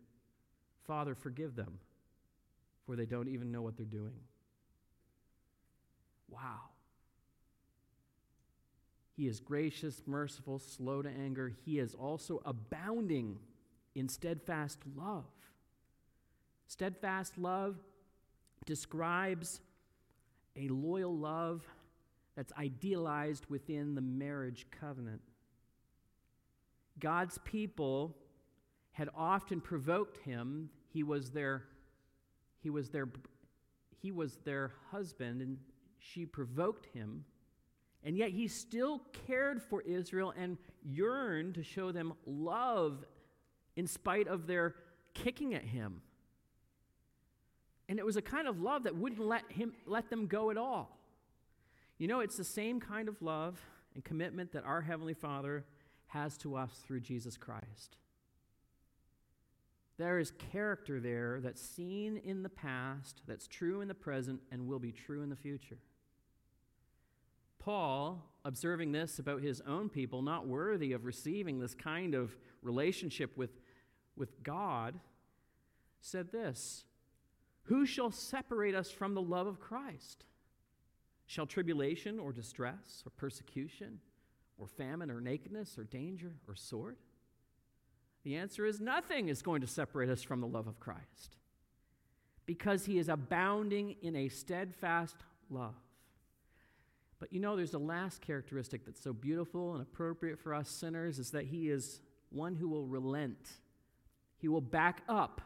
Father, 0.86 1.14
forgive 1.14 1.54
them, 1.54 1.78
for 2.86 2.96
they 2.96 3.06
don't 3.06 3.28
even 3.28 3.52
know 3.52 3.62
what 3.62 3.76
they're 3.76 3.84
doing. 3.84 4.14
Wow. 6.28 6.71
He 9.16 9.26
is 9.26 9.40
gracious, 9.40 10.02
merciful, 10.06 10.58
slow 10.58 11.02
to 11.02 11.08
anger. 11.08 11.52
He 11.64 11.78
is 11.78 11.94
also 11.94 12.40
abounding 12.44 13.38
in 13.94 14.08
steadfast 14.08 14.78
love. 14.96 15.24
Steadfast 16.66 17.36
love 17.36 17.76
describes 18.64 19.60
a 20.56 20.68
loyal 20.68 21.16
love 21.16 21.62
that's 22.36 22.52
idealized 22.58 23.44
within 23.48 23.94
the 23.94 24.00
marriage 24.00 24.66
covenant. 24.70 25.20
God's 26.98 27.38
people 27.44 28.16
had 28.92 29.08
often 29.16 29.60
provoked 29.60 30.18
him. 30.24 30.70
He 30.88 31.02
was 31.02 31.30
their 31.30 31.64
he 32.60 32.70
was 32.70 32.90
their 32.90 33.08
he 34.00 34.12
was 34.12 34.36
their 34.44 34.72
husband 34.90 35.42
and 35.42 35.58
she 35.98 36.26
provoked 36.26 36.86
him. 36.94 37.24
And 38.04 38.16
yet 38.16 38.30
he 38.30 38.48
still 38.48 39.02
cared 39.26 39.62
for 39.62 39.80
Israel 39.82 40.34
and 40.36 40.58
yearned 40.82 41.54
to 41.54 41.62
show 41.62 41.92
them 41.92 42.14
love 42.26 43.04
in 43.76 43.86
spite 43.86 44.26
of 44.26 44.46
their 44.46 44.74
kicking 45.14 45.54
at 45.54 45.62
him. 45.62 46.02
And 47.88 47.98
it 47.98 48.06
was 48.06 48.16
a 48.16 48.22
kind 48.22 48.48
of 48.48 48.60
love 48.60 48.84
that 48.84 48.96
wouldn't 48.96 49.20
let 49.20 49.50
him 49.50 49.72
let 49.86 50.10
them 50.10 50.26
go 50.26 50.50
at 50.50 50.56
all. 50.56 50.98
You 51.98 52.08
know, 52.08 52.20
it's 52.20 52.36
the 52.36 52.44
same 52.44 52.80
kind 52.80 53.08
of 53.08 53.20
love 53.22 53.60
and 53.94 54.02
commitment 54.02 54.52
that 54.52 54.64
our 54.64 54.80
Heavenly 54.80 55.14
Father 55.14 55.64
has 56.06 56.36
to 56.38 56.56
us 56.56 56.80
through 56.84 57.00
Jesus 57.00 57.36
Christ. 57.36 57.96
There 59.98 60.18
is 60.18 60.32
character 60.50 61.00
there 61.00 61.40
that's 61.40 61.60
seen 61.60 62.16
in 62.16 62.42
the 62.42 62.48
past, 62.48 63.22
that's 63.26 63.46
true 63.46 63.82
in 63.82 63.88
the 63.88 63.94
present, 63.94 64.40
and 64.50 64.66
will 64.66 64.78
be 64.78 64.90
true 64.90 65.22
in 65.22 65.28
the 65.28 65.36
future. 65.36 65.78
Paul, 67.64 68.28
observing 68.44 68.90
this 68.90 69.20
about 69.20 69.40
his 69.40 69.60
own 69.60 69.88
people, 69.88 70.20
not 70.20 70.48
worthy 70.48 70.92
of 70.92 71.04
receiving 71.04 71.60
this 71.60 71.74
kind 71.74 72.12
of 72.12 72.36
relationship 72.60 73.36
with, 73.36 73.50
with 74.16 74.42
God, 74.42 74.98
said 76.00 76.32
this 76.32 76.84
Who 77.64 77.86
shall 77.86 78.10
separate 78.10 78.74
us 78.74 78.90
from 78.90 79.14
the 79.14 79.22
love 79.22 79.46
of 79.46 79.60
Christ? 79.60 80.24
Shall 81.26 81.46
tribulation 81.46 82.18
or 82.18 82.32
distress 82.32 83.04
or 83.06 83.10
persecution 83.10 84.00
or 84.58 84.66
famine 84.66 85.10
or 85.10 85.20
nakedness 85.20 85.78
or 85.78 85.84
danger 85.84 86.32
or 86.48 86.56
sword? 86.56 86.96
The 88.24 88.36
answer 88.36 88.66
is 88.66 88.80
nothing 88.80 89.28
is 89.28 89.40
going 89.40 89.60
to 89.60 89.68
separate 89.68 90.08
us 90.08 90.22
from 90.22 90.40
the 90.40 90.48
love 90.48 90.66
of 90.66 90.80
Christ 90.80 91.36
because 92.44 92.86
he 92.86 92.98
is 92.98 93.08
abounding 93.08 93.94
in 94.02 94.16
a 94.16 94.28
steadfast 94.28 95.16
love. 95.48 95.76
But 97.22 97.32
you 97.32 97.38
know, 97.38 97.54
there's 97.54 97.72
a 97.72 97.78
last 97.78 98.20
characteristic 98.20 98.84
that's 98.84 99.00
so 99.00 99.12
beautiful 99.12 99.74
and 99.74 99.80
appropriate 99.80 100.40
for 100.40 100.52
us 100.52 100.68
sinners 100.68 101.20
is 101.20 101.30
that 101.30 101.44
he 101.44 101.70
is 101.70 102.00
one 102.30 102.56
who 102.56 102.68
will 102.68 102.84
relent. 102.84 103.48
He 104.38 104.48
will 104.48 104.60
back 104.60 105.02
up 105.08 105.40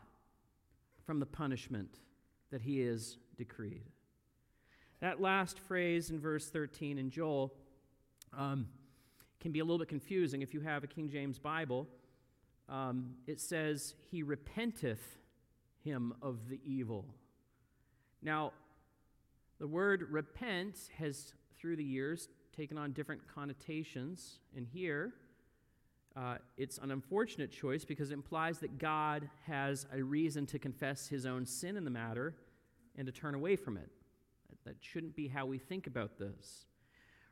from 1.04 1.20
the 1.20 1.26
punishment 1.26 1.98
that 2.50 2.62
he 2.62 2.80
has 2.80 3.18
decreed. 3.36 3.82
That 5.02 5.20
last 5.20 5.58
phrase 5.58 6.08
in 6.08 6.18
verse 6.18 6.48
13 6.48 6.96
in 6.96 7.10
Joel 7.10 7.52
um, 8.32 8.68
can 9.38 9.52
be 9.52 9.58
a 9.58 9.62
little 9.62 9.78
bit 9.78 9.88
confusing 9.88 10.40
if 10.40 10.54
you 10.54 10.62
have 10.62 10.82
a 10.82 10.86
King 10.86 11.10
James 11.10 11.38
Bible. 11.38 11.86
Um, 12.70 13.16
it 13.26 13.38
says, 13.38 13.96
He 14.10 14.22
repenteth 14.22 15.18
him 15.84 16.14
of 16.22 16.48
the 16.48 16.58
evil. 16.64 17.04
Now, 18.22 18.54
the 19.58 19.66
word 19.66 20.06
repent 20.10 20.78
has, 20.98 21.34
through 21.58 21.76
the 21.76 21.84
years, 21.84 22.28
taken 22.56 22.78
on 22.78 22.92
different 22.92 23.22
connotations. 23.32 24.38
And 24.56 24.66
here, 24.66 25.14
uh, 26.16 26.36
it's 26.56 26.78
an 26.78 26.90
unfortunate 26.90 27.52
choice 27.52 27.84
because 27.84 28.10
it 28.10 28.14
implies 28.14 28.58
that 28.60 28.78
God 28.78 29.28
has 29.46 29.86
a 29.92 30.02
reason 30.02 30.46
to 30.46 30.58
confess 30.58 31.06
his 31.06 31.26
own 31.26 31.44
sin 31.44 31.76
in 31.76 31.84
the 31.84 31.90
matter 31.90 32.34
and 32.96 33.06
to 33.06 33.12
turn 33.12 33.34
away 33.34 33.56
from 33.56 33.76
it. 33.76 33.90
That 34.64 34.76
shouldn't 34.80 35.14
be 35.14 35.28
how 35.28 35.46
we 35.46 35.58
think 35.58 35.86
about 35.86 36.18
this. 36.18 36.66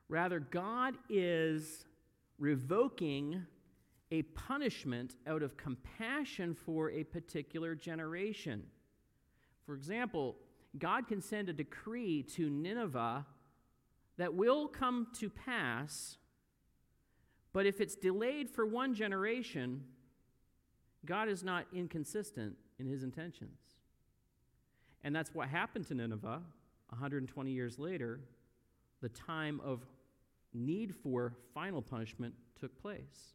Rather, 0.08 0.38
God 0.38 0.94
is 1.08 1.84
revoking 2.38 3.44
a 4.10 4.22
punishment 4.22 5.16
out 5.26 5.42
of 5.42 5.56
compassion 5.56 6.54
for 6.54 6.90
a 6.90 7.02
particular 7.02 7.74
generation. 7.74 8.62
For 9.66 9.74
example, 9.74 10.36
God 10.78 11.08
can 11.08 11.20
send 11.20 11.48
a 11.48 11.52
decree 11.52 12.22
to 12.34 12.50
Nineveh 12.50 13.26
that 14.16 14.34
will 14.34 14.68
come 14.68 15.08
to 15.14 15.28
pass, 15.28 16.18
but 17.52 17.66
if 17.66 17.80
it's 17.80 17.96
delayed 17.96 18.48
for 18.50 18.66
one 18.66 18.94
generation, 18.94 19.84
God 21.04 21.28
is 21.28 21.42
not 21.42 21.66
inconsistent 21.72 22.56
in 22.78 22.86
his 22.86 23.02
intentions. 23.02 23.58
And 25.02 25.14
that's 25.14 25.34
what 25.34 25.48
happened 25.48 25.86
to 25.88 25.94
Nineveh 25.94 26.42
120 26.88 27.50
years 27.50 27.78
later, 27.78 28.20
the 29.00 29.08
time 29.08 29.60
of 29.64 29.80
need 30.52 30.94
for 30.94 31.34
final 31.52 31.82
punishment 31.82 32.34
took 32.58 32.80
place. 32.80 33.34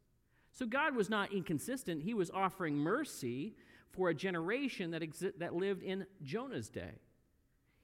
So 0.53 0.65
God 0.65 0.95
was 0.95 1.09
not 1.09 1.33
inconsistent. 1.33 2.01
He 2.01 2.13
was 2.13 2.31
offering 2.31 2.75
mercy 2.75 3.55
for 3.91 4.09
a 4.09 4.13
generation 4.13 4.91
that, 4.91 5.01
exi- 5.01 5.37
that 5.37 5.53
lived 5.53 5.83
in 5.83 6.05
Jonah's 6.23 6.69
day. 6.69 6.93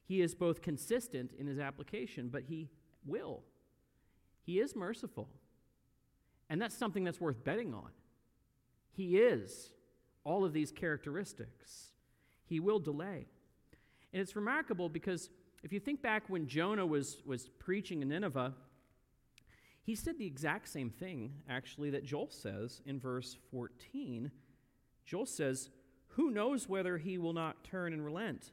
He 0.05 0.21
is 0.21 0.34
both 0.34 0.62
consistent 0.62 1.31
in 1.38 1.47
his 1.47 1.60
application, 1.60 2.29
but 2.29 2.43
he 2.43 2.69
will. 3.06 3.44
He 4.41 4.60
is 4.60 4.76
merciful. 4.76 5.30
And 6.50 6.62
that's 6.62 6.78
something 6.78 7.04
that's 7.04 7.20
worth 7.20 7.44
betting 7.44 7.74
on. 7.74 7.89
He 8.91 9.18
is 9.18 9.72
all 10.24 10.46
of 10.46 10.54
these 10.54 10.72
characteristics. 10.72 11.91
He 12.46 12.60
will 12.60 12.80
delay. 12.80 13.28
And 14.13 14.22
it's 14.22 14.36
remarkable 14.36 14.88
because 14.89 15.30
if 15.63 15.74
you 15.74 15.80
think 15.80 16.02
back 16.02 16.30
when 16.30 16.48
Jonah 16.48 16.86
was, 16.86 17.18
was 17.26 17.50
preaching 17.60 18.02
in 18.02 18.10
Nineveh, 18.10 18.54
he 19.84 19.96
said 19.96 20.18
the 20.18 20.26
exact 20.26 20.68
same 20.68 20.89
thing, 20.89 21.34
actually, 21.50 21.91
that 21.91 22.06
Joel 22.06 22.30
says 22.32 22.82
in 22.86 23.00
verse 23.00 23.38
14. 23.52 24.32
Joel 25.06 25.26
says, 25.26 25.70
Who 26.10 26.32
knows 26.32 26.70
whether 26.70 26.98
he 26.98 27.18
will 27.18 27.34
not 27.34 27.63
turn 27.63 27.94
and 27.94 28.04
relent? 28.04 28.52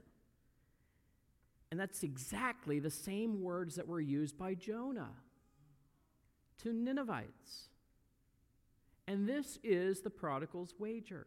And 1.73 1.81
that's 1.81 2.03
exactly 2.03 2.81
the 2.81 2.91
same 2.91 3.41
words 3.41 3.77
that 3.77 3.89
were 3.89 3.99
used 3.99 4.37
by 4.37 4.53
Jonah 4.53 5.09
to 6.63 6.71
Ninevites. 6.71 7.71
And 9.09 9.27
this 9.27 9.59
is 9.65 10.03
the 10.03 10.11
prodigal's 10.11 10.75
wager. 10.79 11.27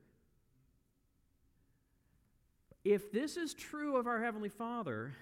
If 2.84 3.12
this 3.12 3.38
is 3.38 3.56
true 3.56 3.98
of 3.98 4.06
our 4.06 4.22
Heavenly 4.22 4.50
Father, 4.50 5.16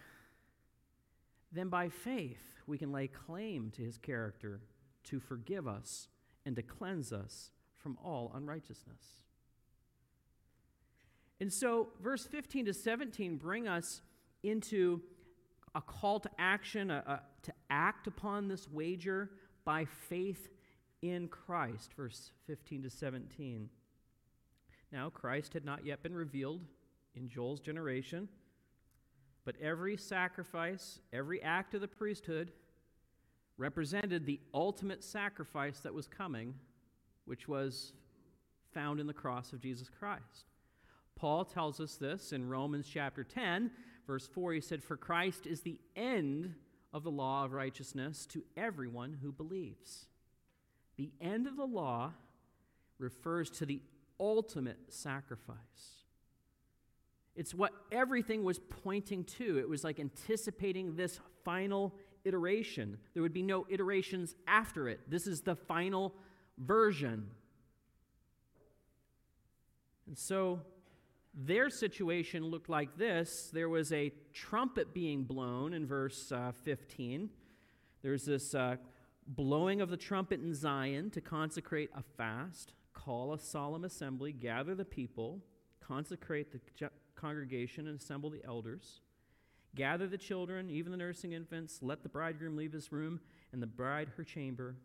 then 1.53 1.69
by 1.69 1.87
faith 1.87 2.59
we 2.67 2.77
can 2.77 2.91
lay 2.91 3.07
claim 3.07 3.71
to 3.77 3.81
his 3.81 3.97
character 3.97 4.59
to 5.05 5.21
forgive 5.21 5.69
us 5.69 6.09
and 6.45 6.53
to 6.57 6.61
cleanse 6.61 7.13
us 7.13 7.51
from 7.77 7.97
all 8.03 8.29
unrighteousness. 8.35 9.23
And 11.39 11.53
so, 11.53 11.87
verse 12.01 12.25
15 12.25 12.65
to 12.65 12.73
17 12.73 13.37
bring 13.37 13.69
us 13.69 14.01
into 14.43 15.01
a 15.75 15.81
call 15.81 16.19
to 16.19 16.29
action, 16.37 16.91
a, 16.91 17.03
a, 17.07 17.21
to 17.43 17.53
act 17.69 18.07
upon 18.07 18.47
this 18.47 18.67
wager 18.69 19.31
by 19.65 19.85
faith 19.85 20.49
in 21.01 21.27
Christ, 21.27 21.91
verse 21.95 22.31
15 22.47 22.83
to 22.83 22.89
17. 22.89 23.69
Now, 24.91 25.09
Christ 25.09 25.53
had 25.53 25.65
not 25.65 25.85
yet 25.85 26.03
been 26.03 26.15
revealed 26.15 26.61
in 27.15 27.27
Joel's 27.27 27.59
generation, 27.59 28.29
but 29.45 29.55
every 29.61 29.97
sacrifice, 29.97 30.99
every 31.11 31.41
act 31.41 31.73
of 31.73 31.81
the 31.81 31.87
priesthood 31.87 32.51
represented 33.57 34.25
the 34.25 34.39
ultimate 34.53 35.03
sacrifice 35.03 35.79
that 35.79 35.93
was 35.93 36.07
coming, 36.07 36.53
which 37.25 37.47
was 37.47 37.93
found 38.73 38.99
in 38.99 39.07
the 39.07 39.13
cross 39.13 39.53
of 39.53 39.61
Jesus 39.61 39.89
Christ. 39.89 40.45
Paul 41.15 41.45
tells 41.45 41.79
us 41.79 41.95
this 41.95 42.31
in 42.31 42.49
Romans 42.49 42.87
chapter 42.91 43.23
10, 43.23 43.71
verse 44.05 44.27
4. 44.27 44.53
He 44.53 44.61
said, 44.61 44.83
For 44.83 44.97
Christ 44.97 45.47
is 45.47 45.61
the 45.61 45.79
end 45.95 46.55
of 46.93 47.03
the 47.03 47.11
law 47.11 47.45
of 47.45 47.53
righteousness 47.53 48.25
to 48.27 48.43
everyone 48.55 49.17
who 49.21 49.31
believes. 49.31 50.05
The 50.97 51.11
end 51.19 51.47
of 51.47 51.57
the 51.57 51.65
law 51.65 52.11
refers 52.99 53.49
to 53.51 53.65
the 53.65 53.81
ultimate 54.19 54.77
sacrifice. 54.89 55.57
It's 57.35 57.53
what 57.53 57.71
everything 57.91 58.43
was 58.43 58.59
pointing 58.59 59.23
to. 59.23 59.57
It 59.57 59.67
was 59.67 59.83
like 59.83 59.99
anticipating 59.99 60.95
this 60.95 61.19
final 61.43 61.95
iteration. 62.25 62.97
There 63.13 63.23
would 63.23 63.33
be 63.33 63.41
no 63.41 63.65
iterations 63.69 64.35
after 64.47 64.87
it. 64.87 64.99
This 65.09 65.25
is 65.25 65.41
the 65.41 65.55
final 65.55 66.13
version. 66.57 67.27
And 70.07 70.17
so 70.17 70.61
their 71.33 71.69
situation 71.69 72.45
looked 72.45 72.69
like 72.69 72.95
this 72.97 73.49
there 73.51 73.69
was 73.69 73.91
a 73.91 74.11
trumpet 74.33 74.93
being 74.93 75.23
blown 75.23 75.73
in 75.73 75.85
verse 75.85 76.31
uh, 76.31 76.51
15. 76.63 77.29
There's 78.01 78.25
this 78.25 78.53
uh, 78.53 78.77
blowing 79.27 79.81
of 79.81 79.89
the 79.89 79.97
trumpet 79.97 80.41
in 80.41 80.53
Zion 80.53 81.09
to 81.11 81.21
consecrate 81.21 81.89
a 81.95 82.03
fast, 82.17 82.73
call 82.93 83.33
a 83.33 83.39
solemn 83.39 83.83
assembly, 83.83 84.31
gather 84.31 84.75
the 84.75 84.85
people, 84.85 85.41
consecrate 85.79 86.51
the 86.51 86.89
congregation, 87.15 87.87
and 87.87 87.99
assemble 87.99 88.29
the 88.29 88.43
elders. 88.45 89.01
Gather 89.75 90.05
the 90.05 90.17
children, 90.17 90.69
even 90.69 90.91
the 90.91 90.97
nursing 90.97 91.31
infants. 91.31 91.79
Let 91.81 92.03
the 92.03 92.09
bridegroom 92.09 92.55
leave 92.55 92.73
his 92.73 92.91
room, 92.91 93.19
and 93.51 93.61
the 93.61 93.67
bride 93.67 94.09
her 94.17 94.23
chamber. 94.23 94.75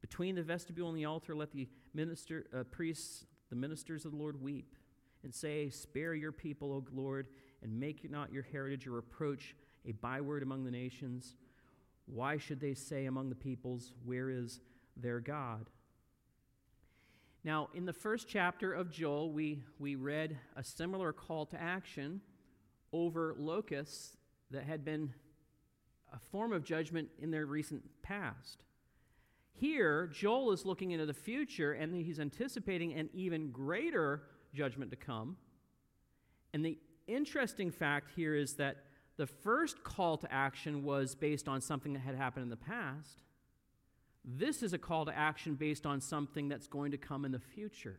Between 0.00 0.36
the 0.36 0.42
vestibule 0.42 0.88
and 0.88 0.96
the 0.96 1.04
altar, 1.04 1.34
let 1.34 1.52
the 1.52 1.68
minister, 1.92 2.46
uh, 2.56 2.62
priests, 2.64 3.26
the 3.50 3.56
ministers 3.56 4.06
of 4.06 4.12
the 4.12 4.16
Lord, 4.16 4.40
weep 4.40 4.74
and 5.24 5.34
say, 5.34 5.70
Spare 5.70 6.14
your 6.14 6.32
people, 6.32 6.72
O 6.72 6.84
Lord, 6.92 7.28
and 7.62 7.78
make 7.78 8.10
not 8.10 8.32
your 8.32 8.42
heritage 8.42 8.86
a 8.86 8.90
reproach, 8.90 9.54
a 9.86 9.92
byword 9.92 10.42
among 10.42 10.64
the 10.64 10.70
nations. 10.70 11.36
Why 12.06 12.36
should 12.38 12.60
they 12.60 12.74
say 12.74 13.06
among 13.06 13.28
the 13.28 13.34
peoples, 13.34 13.92
Where 14.04 14.30
is 14.30 14.60
their 14.96 15.20
God? 15.20 15.70
Now, 17.44 17.70
in 17.74 17.86
the 17.86 17.92
first 17.92 18.28
chapter 18.28 18.72
of 18.72 18.90
Joel, 18.90 19.32
we, 19.32 19.64
we 19.78 19.96
read 19.96 20.38
a 20.54 20.62
similar 20.62 21.12
call 21.12 21.46
to 21.46 21.60
action 21.60 22.20
over 22.92 23.34
locusts 23.36 24.16
that 24.52 24.64
had 24.64 24.84
been 24.84 25.12
a 26.12 26.18
form 26.18 26.52
of 26.52 26.62
judgment 26.62 27.08
in 27.18 27.30
their 27.30 27.46
recent 27.46 27.82
past. 28.02 28.62
Here, 29.54 30.08
Joel 30.12 30.52
is 30.52 30.64
looking 30.64 30.92
into 30.92 31.06
the 31.06 31.14
future 31.14 31.72
and 31.72 31.94
he's 31.94 32.20
anticipating 32.20 32.94
an 32.94 33.08
even 33.12 33.50
greater 33.50 34.22
judgment 34.54 34.90
to 34.90 34.96
come. 34.96 35.36
And 36.52 36.64
the 36.64 36.78
interesting 37.06 37.70
fact 37.70 38.10
here 38.14 38.34
is 38.34 38.54
that 38.54 38.84
the 39.16 39.26
first 39.26 39.84
call 39.84 40.16
to 40.18 40.32
action 40.32 40.82
was 40.82 41.14
based 41.14 41.48
on 41.48 41.60
something 41.60 41.92
that 41.92 42.00
had 42.00 42.14
happened 42.14 42.44
in 42.44 42.50
the 42.50 42.56
past. 42.56 43.22
This 44.24 44.62
is 44.62 44.72
a 44.72 44.78
call 44.78 45.04
to 45.06 45.16
action 45.16 45.54
based 45.54 45.84
on 45.84 46.00
something 46.00 46.48
that's 46.48 46.66
going 46.66 46.92
to 46.92 46.98
come 46.98 47.24
in 47.24 47.32
the 47.32 47.38
future. 47.38 47.98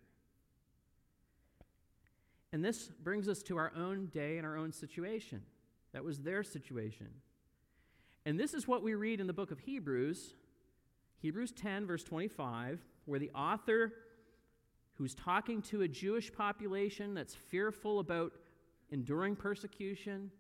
And 2.52 2.64
this 2.64 2.88
brings 2.88 3.28
us 3.28 3.42
to 3.44 3.58
our 3.58 3.72
own 3.76 4.08
day 4.08 4.38
and 4.38 4.46
our 4.46 4.56
own 4.56 4.72
situation. 4.72 5.42
That 5.92 6.04
was 6.04 6.20
their 6.20 6.44
situation. 6.44 7.08
And 8.26 8.40
this 8.40 8.54
is 8.54 8.68
what 8.68 8.84
we 8.84 8.96
read 8.96 9.20
in 9.20 9.28
the 9.28 9.34
book 9.34 9.52
of 9.52 9.60
Hebrews, 9.60 10.34
Hebrews 11.22 11.52
10, 11.52 11.86
verse 11.86 12.04
25, 12.04 12.80
where 13.06 13.20
the 13.20 13.32
author 13.32 13.94
who's 15.04 15.14
talking 15.14 15.62
to 15.62 15.82
a 15.82 15.88
Jewish 15.90 16.32
population 16.32 17.14
that's 17.14 17.36
fearful 17.36 18.00
about 18.00 18.32
enduring 18.90 19.36
persecution, 19.36 20.32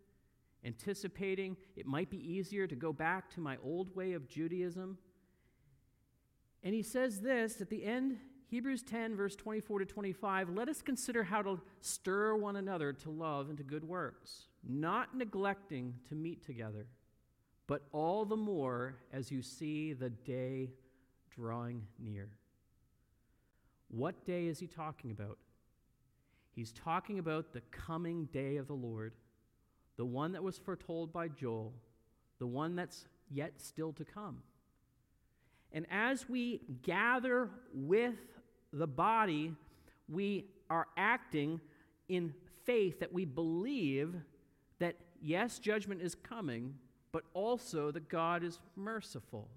anticipating 0.64 1.58
it 1.76 1.86
might 1.86 2.10
be 2.10 2.16
easier 2.18 2.66
to 2.66 2.74
go 2.74 2.94
back 2.94 3.30
to 3.32 3.42
my 3.42 3.58
old 3.62 3.94
way 3.94 4.14
of 4.14 4.26
Judaism. 4.30 4.98
And 6.64 6.74
he 6.74 6.82
says 6.82 7.20
this 7.20 7.60
at 7.60 7.70
the 7.70 7.84
end, 7.84 8.20
Hebrews 8.48 8.84
10, 8.84 9.18
verse 9.18 9.36
24 9.36 9.80
to 9.80 9.86
25 9.86 10.52
let 10.52 10.70
us 10.70 10.82
consider 10.82 11.24
how 11.24 11.42
to 11.42 11.60
stir 11.82 12.38
one 12.38 12.56
another 12.56 12.94
to 12.94 13.10
love 13.10 13.50
and 13.50 13.58
to 13.58 13.66
good 13.66 13.84
works, 13.84 14.44
not 14.66 15.14
neglecting 15.14 15.96
to 16.08 16.16
meet 16.16 16.42
together, 16.42 16.88
but 17.68 17.82
all 17.92 18.24
the 18.24 18.38
more 18.38 18.96
as 19.12 19.30
you 19.30 19.42
see 19.42 19.92
the 19.92 20.10
day 20.10 20.70
drawing 21.36 21.82
near. 22.00 22.30
What 23.96 24.26
day 24.26 24.48
is 24.48 24.60
he 24.60 24.66
talking 24.66 25.12
about? 25.12 25.38
He's 26.56 26.72
talking 26.72 27.20
about 27.20 27.54
the 27.54 27.62
coming 27.70 28.26
day 28.34 28.58
of 28.58 28.66
the 28.66 28.74
Lord, 28.74 29.14
the 29.98 30.06
one 30.06 30.32
that 30.32 30.42
was 30.42 30.58
foretold 30.58 31.14
by 31.14 31.28
Joel, 31.28 31.74
the 32.40 32.48
one 32.48 32.76
that's 32.76 33.06
yet 33.30 33.62
still 33.62 33.94
to 33.94 34.04
come. 34.04 34.40
And 35.72 35.86
as 35.92 36.28
we 36.28 36.62
gather 36.82 37.52
with 37.72 38.16
the 38.72 38.88
body, 38.88 39.54
we 40.10 40.46
are 40.72 40.88
acting 40.98 41.62
in 42.10 42.34
faith 42.66 43.00
that 43.00 43.14
we 43.14 43.26
believe 43.26 44.16
that, 44.80 44.96
yes, 45.22 45.60
judgment 45.60 46.02
is 46.02 46.16
coming, 46.16 46.74
but 47.12 47.26
also 47.36 47.92
that 47.92 48.10
God 48.10 48.44
is 48.44 48.60
merciful. 48.76 49.50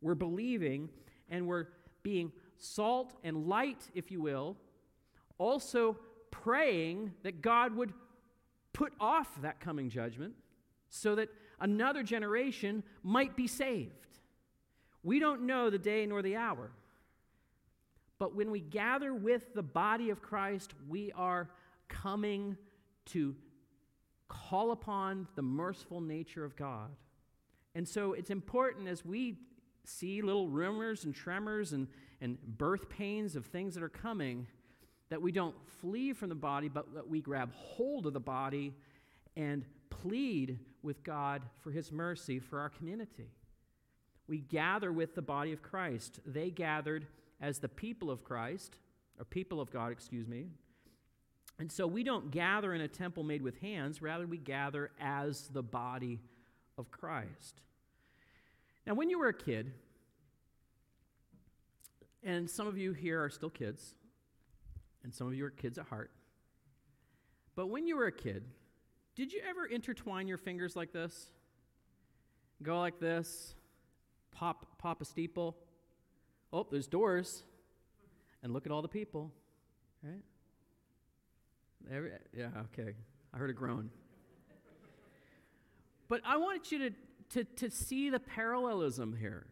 We're 0.00 0.14
believing 0.14 0.88
and 1.28 1.48
we're 1.48 1.66
being 2.04 2.30
salt 2.62 3.12
and 3.24 3.48
light, 3.48 3.90
if 3.94 4.10
you 4.10 4.22
will, 4.22 4.56
also 5.38 5.96
praying 6.30 7.12
that 7.22 7.42
God 7.42 7.74
would 7.76 7.92
put 8.72 8.92
off 9.00 9.28
that 9.42 9.60
coming 9.60 9.90
judgment 9.90 10.34
so 10.88 11.14
that 11.16 11.28
another 11.60 12.02
generation 12.02 12.82
might 13.02 13.36
be 13.36 13.46
saved. 13.46 13.92
We 15.02 15.18
don't 15.18 15.42
know 15.42 15.70
the 15.70 15.78
day 15.78 16.06
nor 16.06 16.22
the 16.22 16.36
hour. 16.36 16.70
But 18.18 18.36
when 18.36 18.52
we 18.52 18.60
gather 18.60 19.12
with 19.12 19.52
the 19.54 19.62
body 19.62 20.10
of 20.10 20.22
Christ, 20.22 20.74
we 20.88 21.10
are 21.12 21.50
coming 21.88 22.56
to 23.06 23.34
call 24.28 24.70
upon 24.70 25.26
the 25.34 25.42
merciful 25.42 26.00
nature 26.00 26.44
of 26.44 26.54
God. 26.54 26.90
And 27.74 27.86
so 27.88 28.12
it's 28.12 28.30
important 28.30 28.86
as 28.86 29.04
we 29.04 29.38
see 29.84 30.22
little 30.22 30.48
rumors 30.48 31.04
and 31.04 31.14
tremors 31.14 31.72
and, 31.72 31.88
and 32.20 32.38
birth 32.58 32.88
pains 32.88 33.36
of 33.36 33.46
things 33.46 33.74
that 33.74 33.82
are 33.82 33.88
coming 33.88 34.46
that 35.10 35.20
we 35.20 35.30
don't 35.30 35.54
flee 35.80 36.12
from 36.14 36.30
the 36.30 36.34
body, 36.34 36.68
but 36.68 36.94
that 36.94 37.06
we 37.06 37.20
grab 37.20 37.52
hold 37.52 38.06
of 38.06 38.14
the 38.14 38.20
body 38.20 38.72
and 39.36 39.64
plead 39.90 40.58
with 40.82 41.04
God 41.04 41.42
for 41.60 41.70
his 41.70 41.92
mercy 41.92 42.38
for 42.38 42.60
our 42.60 42.70
community. 42.70 43.28
We 44.26 44.38
gather 44.38 44.90
with 44.90 45.14
the 45.14 45.20
body 45.22 45.52
of 45.52 45.62
Christ. 45.62 46.20
They 46.24 46.50
gathered 46.50 47.06
as 47.40 47.58
the 47.58 47.68
people 47.68 48.10
of 48.10 48.24
Christ, 48.24 48.76
or 49.18 49.24
people 49.24 49.60
of 49.60 49.70
God, 49.70 49.92
excuse 49.92 50.26
me. 50.26 50.46
And 51.58 51.70
so 51.70 51.86
we 51.86 52.02
don't 52.02 52.30
gather 52.30 52.72
in 52.72 52.80
a 52.80 52.88
temple 52.88 53.22
made 53.22 53.42
with 53.42 53.58
hands, 53.58 54.00
rather, 54.00 54.26
we 54.26 54.38
gather 54.38 54.92
as 55.00 55.48
the 55.48 55.62
body 55.62 56.20
of 56.78 56.90
Christ. 56.90 57.60
Now, 58.86 58.94
when 58.94 59.10
you 59.10 59.18
were 59.18 59.28
a 59.28 59.34
kid, 59.34 59.72
and 62.22 62.48
some 62.48 62.66
of 62.66 62.76
you 62.76 62.92
here 62.92 63.22
are 63.22 63.30
still 63.30 63.50
kids, 63.50 63.94
and 65.04 65.14
some 65.14 65.26
of 65.26 65.34
you 65.34 65.44
are 65.44 65.50
kids 65.50 65.78
at 65.78 65.86
heart. 65.86 66.10
But 67.54 67.68
when 67.68 67.86
you 67.86 67.96
were 67.96 68.06
a 68.06 68.12
kid, 68.12 68.44
did 69.14 69.32
you 69.32 69.40
ever 69.48 69.66
intertwine 69.66 70.26
your 70.26 70.38
fingers 70.38 70.74
like 70.74 70.92
this? 70.92 71.30
Go 72.62 72.78
like 72.78 72.98
this, 72.98 73.54
pop, 74.30 74.78
pop 74.78 75.02
a 75.02 75.04
steeple. 75.04 75.56
Oh, 76.52 76.66
there's 76.70 76.86
doors. 76.86 77.42
And 78.42 78.52
look 78.52 78.66
at 78.66 78.72
all 78.72 78.82
the 78.82 78.88
people, 78.88 79.30
right? 80.02 80.22
Every, 81.92 82.10
yeah, 82.36 82.48
okay. 82.72 82.94
I 83.32 83.36
heard 83.36 83.50
a 83.50 83.52
groan. 83.52 83.90
But 86.08 86.20
I 86.24 86.36
want 86.36 86.72
you 86.72 86.78
to, 86.78 86.90
to, 87.32 87.44
to 87.44 87.70
see 87.70 88.10
the 88.10 88.20
parallelism 88.20 89.16
here. 89.18 89.46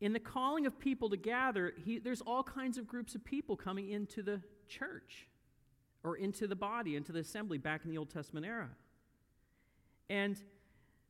In 0.00 0.12
the 0.12 0.20
calling 0.20 0.66
of 0.66 0.78
people 0.78 1.08
to 1.10 1.16
gather, 1.16 1.72
he, 1.84 1.98
there's 1.98 2.20
all 2.20 2.42
kinds 2.42 2.76
of 2.76 2.86
groups 2.86 3.14
of 3.14 3.24
people 3.24 3.56
coming 3.56 3.90
into 3.90 4.22
the 4.22 4.42
church 4.68 5.28
or 6.04 6.16
into 6.16 6.46
the 6.46 6.56
body, 6.56 6.96
into 6.96 7.12
the 7.12 7.20
assembly 7.20 7.58
back 7.58 7.82
in 7.84 7.90
the 7.90 7.98
Old 7.98 8.10
Testament 8.10 8.44
era. 8.44 8.68
And 10.08 10.40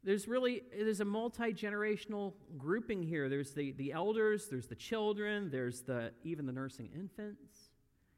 there's 0.06 0.28
really 0.28 0.62
there's 0.72 1.00
a 1.00 1.04
multi-generational 1.04 2.32
grouping 2.56 3.02
here 3.02 3.28
there's 3.28 3.52
the, 3.52 3.72
the 3.72 3.92
elders 3.92 4.46
there's 4.48 4.68
the 4.68 4.74
children 4.74 5.50
there's 5.50 5.82
the 5.82 6.12
even 6.22 6.46
the 6.46 6.52
nursing 6.52 6.88
infants 6.94 7.70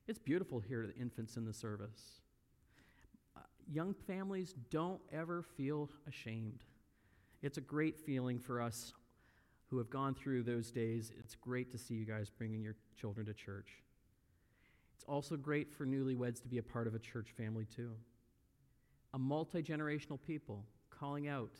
it's 0.06 0.18
beautiful 0.18 0.60
here 0.60 0.86
the 0.86 0.94
infants 1.00 1.38
in 1.38 1.46
the 1.46 1.52
service 1.52 2.20
uh, 3.36 3.40
young 3.72 3.94
families 4.06 4.54
don't 4.70 5.00
ever 5.10 5.42
feel 5.42 5.88
ashamed 6.06 6.62
it's 7.42 7.58
a 7.58 7.60
great 7.60 7.98
feeling 7.98 8.38
for 8.38 8.60
us 8.60 8.92
who 9.68 9.78
have 9.78 9.90
gone 9.90 10.14
through 10.14 10.42
those 10.42 10.70
days, 10.70 11.12
it's 11.18 11.34
great 11.34 11.70
to 11.70 11.78
see 11.78 11.94
you 11.94 12.04
guys 12.04 12.30
bringing 12.30 12.62
your 12.62 12.74
children 12.98 13.26
to 13.26 13.34
church. 13.34 13.68
It's 14.94 15.04
also 15.04 15.36
great 15.36 15.72
for 15.72 15.86
newlyweds 15.86 16.40
to 16.42 16.48
be 16.48 16.58
a 16.58 16.62
part 16.62 16.86
of 16.86 16.94
a 16.94 16.98
church 16.98 17.28
family, 17.36 17.66
too. 17.76 17.92
A 19.14 19.18
multi 19.18 19.62
generational 19.62 20.18
people 20.20 20.64
calling 20.90 21.28
out 21.28 21.52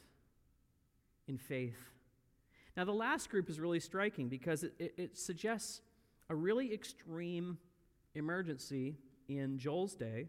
in 1.29 1.37
faith. 1.37 1.77
Now, 2.77 2.85
the 2.85 2.93
last 2.93 3.29
group 3.31 3.51
is 3.51 3.61
really 3.61 3.81
striking 3.81 4.29
because 4.29 4.62
it, 4.62 4.75
it, 4.79 4.95
it 4.97 5.19
suggests 5.19 5.83
a 6.31 6.35
really 6.35 6.73
extreme 6.73 7.59
emergency 8.14 8.97
in 9.29 9.59
Joel's 9.59 9.95
day, 9.95 10.29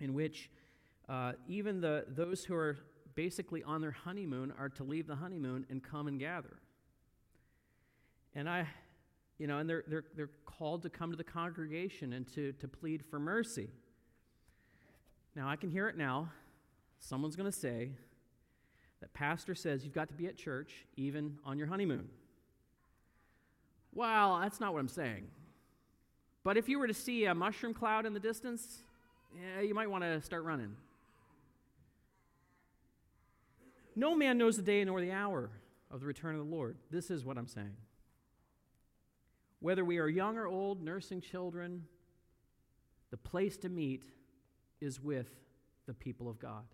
in 0.00 0.14
which 0.14 0.50
uh, 1.08 1.32
even 1.46 1.80
the, 1.80 2.04
those 2.08 2.44
who 2.44 2.54
are 2.54 2.78
basically 3.14 3.62
on 3.62 3.80
their 3.80 3.90
honeymoon 3.90 4.52
are 4.58 4.68
to 4.70 4.84
leave 4.84 5.06
the 5.06 5.16
honeymoon 5.16 5.66
and 5.70 5.82
come 5.82 6.08
and 6.08 6.18
gather. 6.18 6.56
And 8.34 8.48
I, 8.48 8.66
you 9.38 9.46
know, 9.46 9.58
and 9.58 9.68
they're, 9.68 9.84
they're, 9.86 10.04
they're 10.16 10.30
called 10.46 10.82
to 10.82 10.90
come 10.90 11.10
to 11.10 11.16
the 11.16 11.24
congregation 11.24 12.12
and 12.12 12.26
to, 12.34 12.52
to 12.52 12.68
plead 12.68 13.04
for 13.04 13.18
mercy. 13.18 13.68
Now, 15.34 15.48
I 15.48 15.56
can 15.56 15.70
hear 15.70 15.88
it 15.88 15.96
now. 15.96 16.30
Someone's 16.98 17.36
going 17.36 17.50
to 17.50 17.56
say 17.56 17.90
that 19.00 19.12
pastor 19.12 19.54
says 19.54 19.84
you've 19.84 19.94
got 19.94 20.08
to 20.08 20.14
be 20.14 20.26
at 20.26 20.36
church 20.36 20.86
even 20.96 21.38
on 21.44 21.58
your 21.58 21.66
honeymoon. 21.66 22.08
Well, 23.94 24.38
that's 24.40 24.60
not 24.60 24.72
what 24.72 24.80
I'm 24.80 24.88
saying. 24.88 25.26
But 26.44 26.56
if 26.56 26.68
you 26.68 26.78
were 26.78 26.86
to 26.86 26.94
see 26.94 27.26
a 27.26 27.34
mushroom 27.34 27.74
cloud 27.74 28.06
in 28.06 28.14
the 28.14 28.20
distance, 28.20 28.78
yeah, 29.34 29.62
you 29.62 29.74
might 29.74 29.90
want 29.90 30.04
to 30.04 30.20
start 30.22 30.44
running. 30.44 30.74
No 33.94 34.14
man 34.14 34.38
knows 34.38 34.56
the 34.56 34.62
day 34.62 34.84
nor 34.84 35.00
the 35.00 35.12
hour 35.12 35.50
of 35.90 36.00
the 36.00 36.06
return 36.06 36.34
of 36.34 36.44
the 36.44 36.50
Lord. 36.54 36.76
This 36.90 37.10
is 37.10 37.24
what 37.24 37.36
I'm 37.36 37.46
saying. 37.46 37.76
Whether 39.60 39.84
we 39.84 39.98
are 39.98 40.08
young 40.08 40.38
or 40.38 40.46
old, 40.46 40.82
nursing 40.82 41.20
children, 41.20 41.84
the 43.10 43.16
place 43.16 43.56
to 43.58 43.68
meet 43.68 44.02
is 44.80 45.00
with 45.00 45.28
the 45.86 45.94
people 45.94 46.28
of 46.28 46.38
God. 46.38 46.64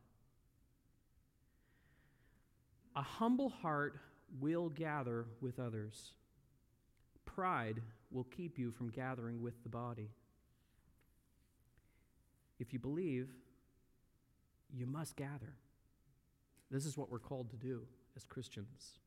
A 2.96 3.02
humble 3.02 3.48
heart 3.48 3.98
will 4.40 4.68
gather 4.68 5.26
with 5.40 5.58
others. 5.58 6.12
Pride 7.24 7.82
will 8.10 8.24
keep 8.24 8.58
you 8.58 8.70
from 8.70 8.90
gathering 8.90 9.42
with 9.42 9.62
the 9.62 9.68
body. 9.68 10.10
If 12.58 12.72
you 12.72 12.78
believe, 12.78 13.28
you 14.72 14.86
must 14.86 15.16
gather. 15.16 15.54
This 16.70 16.84
is 16.86 16.96
what 16.96 17.10
we're 17.10 17.18
called 17.18 17.50
to 17.50 17.56
do 17.56 17.82
as 18.16 18.24
Christians. 18.24 18.98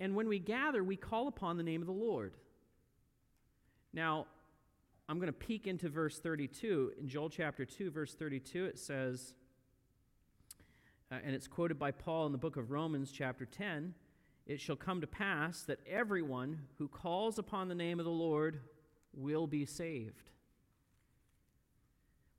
And 0.00 0.14
when 0.14 0.28
we 0.28 0.38
gather, 0.38 0.82
we 0.82 0.96
call 0.96 1.28
upon 1.28 1.56
the 1.56 1.62
name 1.62 1.80
of 1.80 1.86
the 1.86 1.92
Lord. 1.92 2.34
Now, 3.92 4.26
I'm 5.08 5.18
going 5.18 5.26
to 5.26 5.32
peek 5.32 5.66
into 5.66 5.88
verse 5.88 6.18
32. 6.18 6.92
In 7.00 7.08
Joel 7.08 7.30
chapter 7.30 7.64
2, 7.64 7.90
verse 7.90 8.14
32, 8.14 8.66
it 8.66 8.78
says, 8.78 9.34
uh, 11.10 11.16
and 11.24 11.34
it's 11.34 11.48
quoted 11.48 11.78
by 11.78 11.90
Paul 11.90 12.26
in 12.26 12.32
the 12.32 12.38
book 12.38 12.56
of 12.56 12.70
Romans, 12.70 13.10
chapter 13.10 13.46
10 13.46 13.94
It 14.46 14.60
shall 14.60 14.76
come 14.76 15.00
to 15.00 15.06
pass 15.06 15.62
that 15.62 15.80
everyone 15.88 16.60
who 16.78 16.88
calls 16.88 17.38
upon 17.38 17.68
the 17.68 17.74
name 17.74 17.98
of 17.98 18.04
the 18.04 18.10
Lord 18.10 18.60
will 19.14 19.46
be 19.46 19.64
saved. 19.64 20.30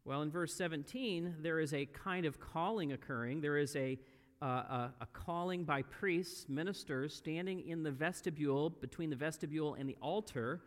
Well, 0.05 0.21
in 0.21 0.31
verse 0.31 0.53
17, 0.53 1.35
there 1.41 1.59
is 1.59 1.73
a 1.73 1.85
kind 1.85 2.25
of 2.25 2.39
calling 2.39 2.93
occurring. 2.93 3.41
There 3.41 3.57
is 3.57 3.75
a 3.75 3.99
uh, 4.41 4.45
a, 4.45 4.93
a, 5.01 5.05
calling 5.11 5.65
by 5.65 5.81
priests, 5.81 6.47
ministers, 6.47 7.13
standing 7.13 7.67
in 7.67 7.83
the 7.83 7.91
vestibule, 7.91 8.69
between 8.69 9.09
the 9.09 9.15
vestibule 9.15 9.73
and 9.73 9.89
the 9.89 9.97
altar. 10.01 10.61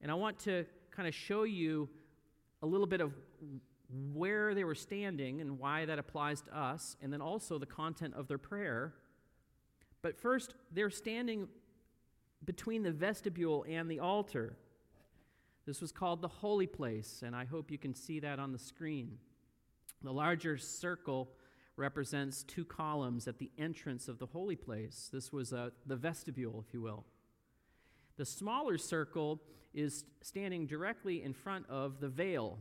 And 0.00 0.10
I 0.10 0.14
want 0.14 0.38
to 0.40 0.64
kind 0.90 1.06
of 1.06 1.14
show 1.14 1.42
you 1.42 1.88
a 2.62 2.66
little 2.66 2.86
bit 2.86 3.02
of 3.02 3.12
where 4.14 4.54
they 4.54 4.64
were 4.64 4.74
standing 4.74 5.42
and 5.42 5.58
why 5.58 5.84
that 5.84 5.98
applies 5.98 6.40
to 6.42 6.58
us, 6.58 6.96
and 7.02 7.12
then 7.12 7.20
also 7.20 7.58
the 7.58 7.66
content 7.66 8.14
of 8.14 8.26
their 8.26 8.38
prayer. 8.38 8.94
But 10.00 10.16
first, 10.16 10.54
they're 10.72 10.90
standing 10.90 11.48
between 12.44 12.82
the 12.82 12.90
vestibule 12.90 13.66
and 13.68 13.90
the 13.90 14.00
altar. 14.00 14.56
This 15.66 15.80
was 15.80 15.92
called 15.92 16.22
the 16.22 16.28
holy 16.28 16.66
place, 16.66 17.22
and 17.24 17.36
I 17.36 17.44
hope 17.44 17.70
you 17.70 17.78
can 17.78 17.94
see 17.94 18.20
that 18.20 18.38
on 18.38 18.52
the 18.52 18.58
screen. 18.58 19.18
The 20.02 20.12
larger 20.12 20.58
circle 20.58 21.30
represents 21.76 22.42
two 22.42 22.64
columns 22.64 23.28
at 23.28 23.38
the 23.38 23.50
entrance 23.56 24.08
of 24.08 24.18
the 24.18 24.26
holy 24.26 24.56
place. 24.56 25.08
This 25.12 25.32
was 25.32 25.52
uh, 25.52 25.70
the 25.86 25.96
vestibule, 25.96 26.64
if 26.66 26.74
you 26.74 26.82
will. 26.82 27.04
The 28.16 28.24
smaller 28.24 28.76
circle 28.76 29.40
is 29.72 30.04
standing 30.20 30.66
directly 30.66 31.22
in 31.22 31.32
front 31.32 31.64
of 31.70 32.00
the 32.00 32.08
veil. 32.08 32.58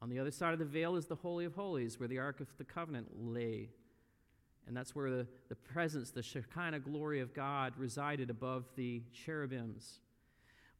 On 0.00 0.08
the 0.08 0.18
other 0.18 0.30
side 0.30 0.52
of 0.52 0.58
the 0.58 0.64
veil 0.64 0.96
is 0.96 1.06
the 1.06 1.16
Holy 1.16 1.44
of 1.44 1.54
Holies, 1.54 1.98
where 1.98 2.08
the 2.08 2.18
Ark 2.18 2.40
of 2.40 2.46
the 2.56 2.64
Covenant 2.64 3.08
lay. 3.14 3.68
And 4.66 4.76
that's 4.76 4.94
where 4.94 5.10
the, 5.10 5.26
the 5.48 5.56
presence, 5.56 6.10
the 6.10 6.22
Shekinah 6.22 6.80
glory 6.80 7.20
of 7.20 7.34
God 7.34 7.74
resided 7.76 8.30
above 8.30 8.64
the 8.76 9.02
cherubims. 9.12 10.00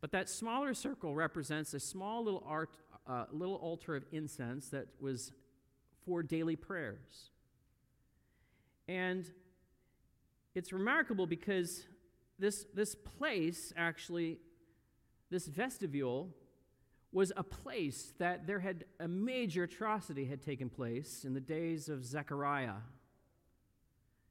But 0.01 0.13
that 0.13 0.29
smaller 0.29 0.75
circle 0.75 1.15
represents 1.15 1.75
a 1.75 1.81
small 1.81 2.25
little, 2.25 2.43
art, 2.47 2.71
uh, 3.07 3.27
little 3.33 3.57
altar 3.57 3.97
of 3.97 4.05
incense 4.13 4.69
that 4.71 4.87
was 5.01 5.33
for 6.05 6.23
daily 6.23 6.57
prayers. 6.57 7.31
And 8.89 9.31
it's 10.55 10.73
remarkable 10.73 11.27
because 11.27 11.87
this, 12.39 12.67
this 12.75 12.95
place, 12.95 13.73
actually, 13.77 14.39
this 15.31 15.47
vestibule, 15.47 16.31
was 17.13 17.33
a 17.37 17.43
place 17.43 18.15
that 18.19 18.47
there 18.47 18.61
had 18.61 18.85
a 19.01 19.09
major 19.09 19.65
atrocity 19.65 20.25
had 20.25 20.41
taken 20.41 20.71
place 20.71 21.25
in 21.25 21.35
the 21.35 21.41
days 21.41 21.89
of 21.89 22.05
Zechariah. 22.05 22.77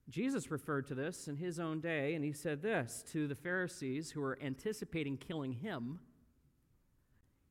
Jesus 0.10 0.49
referred 0.49 0.88
to 0.88 0.95
this 0.95 1.28
in 1.28 1.38
his 1.38 1.60
own 1.60 1.82
day, 1.82 2.16
and 2.16 2.26
he 2.26 2.32
said 2.32 2.64
this 2.64 3.03
to 3.12 3.28
the 3.28 3.36
Pharisees 3.36 4.12
who 4.12 4.22
were 4.22 4.39
anticipating 4.41 5.18
killing 5.18 5.53
him. 5.53 5.99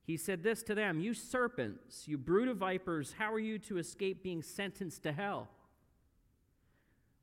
He 0.03 0.17
said 0.17 0.43
this 0.43 0.63
to 0.65 0.75
them 0.75 0.99
You 0.99 1.15
serpents, 1.15 2.09
you 2.09 2.19
brood 2.19 2.49
of 2.49 2.57
vipers, 2.57 3.15
how 3.19 3.33
are 3.33 3.39
you 3.39 3.59
to 3.61 3.79
escape 3.79 4.23
being 4.25 4.43
sentenced 4.43 5.05
to 5.05 5.13
hell? 5.13 5.49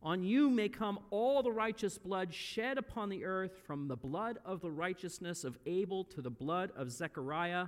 On 0.02 0.24
you 0.24 0.50
may 0.50 0.70
come 0.70 1.00
all 1.10 1.42
the 1.42 1.52
righteous 1.52 1.98
blood 1.98 2.34
shed 2.34 2.78
upon 2.78 3.10
the 3.10 3.26
earth, 3.26 3.60
from 3.66 3.88
the 3.88 3.96
blood 3.98 4.38
of 4.46 4.62
the 4.62 4.72
righteousness 4.72 5.44
of 5.44 5.58
Abel 5.66 6.04
to 6.06 6.22
the 6.22 6.30
blood 6.30 6.72
of 6.78 6.92
Zechariah, 6.92 7.68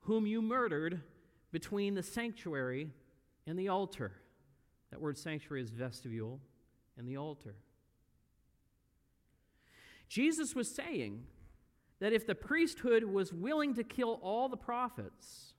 whom 0.00 0.26
you 0.26 0.42
murdered 0.42 1.00
between 1.52 1.94
the 1.94 2.02
sanctuary 2.02 2.90
and 3.46 3.58
the 3.58 3.68
altar. 3.68 4.12
That 4.90 5.00
word 5.00 5.16
sanctuary 5.16 5.62
is 5.62 5.70
vestibule 5.70 6.40
and 6.96 7.06
the 7.06 7.16
altar. 7.16 7.54
Jesus 10.08 10.54
was 10.54 10.74
saying 10.74 11.24
that 11.98 12.12
if 12.12 12.26
the 12.26 12.34
priesthood 12.34 13.04
was 13.04 13.32
willing 13.32 13.74
to 13.74 13.84
kill 13.84 14.20
all 14.22 14.48
the 14.48 14.56
prophets, 14.56 15.54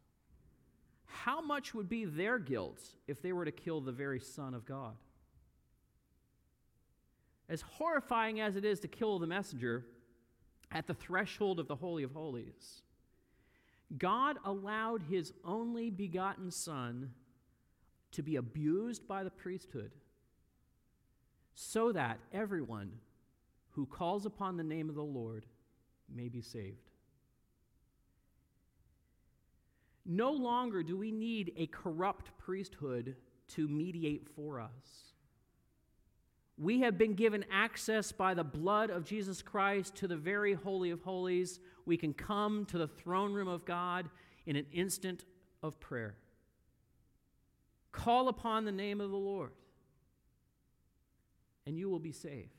how 1.06 1.42
much 1.42 1.74
would 1.74 1.90
be 1.90 2.06
their 2.06 2.40
guilt 2.40 2.82
if 3.08 3.22
they 3.22 3.34
were 3.34 3.46
to 3.46 3.52
kill 3.52 3.82
the 3.82 3.92
very 3.92 4.20
Son 4.20 4.54
of 4.54 4.66
God? 4.66 4.96
As 7.50 7.62
horrifying 7.62 8.40
as 8.40 8.56
it 8.56 8.66
is 8.66 8.80
to 8.82 8.88
kill 8.88 9.20
the 9.20 9.28
messenger 9.28 9.86
at 10.72 10.86
the 10.86 10.94
threshold 10.94 11.60
of 11.60 11.68
the 11.68 11.76
Holy 11.76 12.04
of 12.04 12.12
Holies, 12.12 12.82
God 13.98 14.38
allowed 14.44 15.04
his 15.10 15.34
only 15.46 15.90
begotten 15.90 16.52
Son 16.52 17.12
to 18.12 18.22
be 18.22 18.36
abused 18.36 19.08
by 19.08 19.24
the 19.24 19.30
priesthood 19.30 19.92
so 21.60 21.92
that 21.92 22.20
everyone 22.32 22.92
who 23.72 23.88
calls 23.88 24.28
upon 24.28 24.58
the 24.58 24.64
name 24.64 24.90
of 24.90 24.96
the 24.96 25.02
Lord 25.02 25.48
may 26.08 26.30
be 26.30 26.40
saved. 26.40 26.92
No 30.06 30.32
longer 30.32 30.84
do 30.84 30.96
we 30.96 31.12
need 31.12 31.54
a 31.58 31.66
corrupt 31.66 32.30
priesthood 32.38 33.16
to 33.56 33.68
mediate 33.68 34.28
for 34.36 34.60
us. 34.60 35.14
We 36.60 36.82
have 36.82 36.96
been 36.96 37.16
given 37.16 37.44
access 37.52 38.12
by 38.12 38.36
the 38.36 38.44
blood 38.44 38.92
of 38.92 39.04
Jesus 39.04 39.42
Christ 39.42 39.96
to 39.96 40.08
the 40.08 40.16
very 40.16 40.54
Holy 40.54 40.92
of 40.92 41.02
Holies. 41.02 41.60
We 41.88 41.98
can 41.98 42.14
come 42.14 42.66
to 42.66 42.78
the 42.78 42.88
throne 42.88 43.34
room 43.34 43.48
of 43.48 43.66
God 43.66 44.12
in 44.46 44.56
an 44.56 44.68
instant 44.72 45.26
of 45.64 45.80
prayer. 45.80 46.18
Call 47.92 48.28
upon 48.28 48.64
the 48.64 48.72
name 48.72 49.02
of 49.02 49.10
the 49.10 49.18
Lord, 49.18 49.54
and 51.68 51.78
you 51.78 51.90
will 51.90 52.00
be 52.00 52.14
saved. 52.14 52.56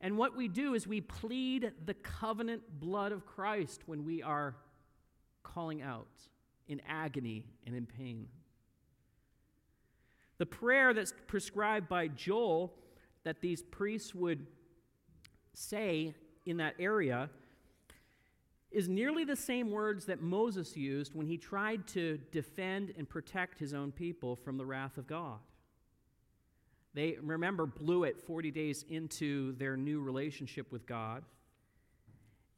And 0.00 0.16
what 0.16 0.34
we 0.34 0.48
do 0.48 0.74
is 0.74 0.86
we 0.86 1.02
plead 1.02 1.72
the 1.84 1.94
covenant 1.94 2.62
blood 2.80 3.12
of 3.12 3.26
Christ 3.26 3.82
when 3.86 4.04
we 4.04 4.22
are 4.22 4.56
calling 5.42 5.82
out 5.82 6.08
in 6.68 6.80
agony 6.88 7.44
and 7.66 7.76
in 7.76 7.86
pain. 7.86 8.28
The 10.38 10.46
prayer 10.46 10.94
that's 10.94 11.12
prescribed 11.26 11.88
by 11.88 12.08
Joel 12.08 12.72
that 13.24 13.40
these 13.40 13.62
priests 13.62 14.14
would 14.14 14.46
say 15.52 16.14
in 16.46 16.56
that 16.58 16.74
area 16.78 17.28
is 18.70 18.88
nearly 18.88 19.24
the 19.24 19.36
same 19.36 19.70
words 19.70 20.06
that 20.06 20.22
Moses 20.22 20.76
used 20.76 21.14
when 21.14 21.26
he 21.26 21.36
tried 21.36 21.86
to 21.88 22.18
defend 22.32 22.94
and 22.96 23.08
protect 23.08 23.58
his 23.58 23.74
own 23.74 23.92
people 23.92 24.36
from 24.36 24.56
the 24.56 24.64
wrath 24.64 24.96
of 24.96 25.06
God. 25.06 25.38
They, 26.96 27.18
remember, 27.22 27.66
blew 27.66 28.04
it 28.04 28.22
40 28.22 28.50
days 28.50 28.82
into 28.88 29.52
their 29.58 29.76
new 29.76 30.00
relationship 30.00 30.72
with 30.72 30.86
God. 30.86 31.24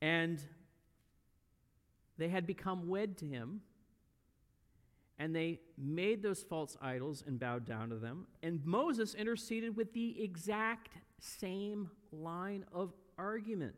And 0.01 0.41
they 2.19 2.29
had 2.29 2.47
become 2.47 2.89
wed 2.89 3.19
to 3.19 3.27
him 3.27 3.63
and 5.19 5.35
they 5.35 5.59
made 5.77 6.23
those 6.23 6.45
false 6.45 6.77
idols 6.81 7.25
and 7.27 7.41
bowed 7.41 7.67
down 7.67 7.89
to 7.89 7.97
them. 7.97 8.29
And 8.41 8.65
Moses 8.65 9.15
interceded 9.17 9.77
with 9.77 9.93
the 9.93 10.23
exact 10.23 10.91
same 11.19 11.91
line 12.13 12.65
of 12.73 12.93
argument. 13.19 13.75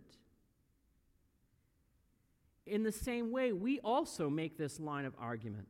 In 2.67 2.83
the 2.83 2.93
same 2.93 3.33
way, 3.33 3.53
we 3.53 3.81
also 3.81 4.29
make 4.29 4.59
this 4.59 4.79
line 4.79 5.07
of 5.07 5.15
argument. 5.19 5.69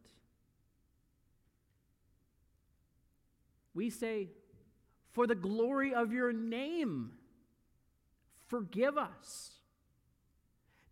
We 3.73 3.89
say, 3.91 4.31
For 5.13 5.27
the 5.27 5.35
glory 5.35 5.93
of 5.93 6.13
your 6.13 6.33
name, 6.33 7.13
forgive 8.49 8.97
us. 8.97 9.53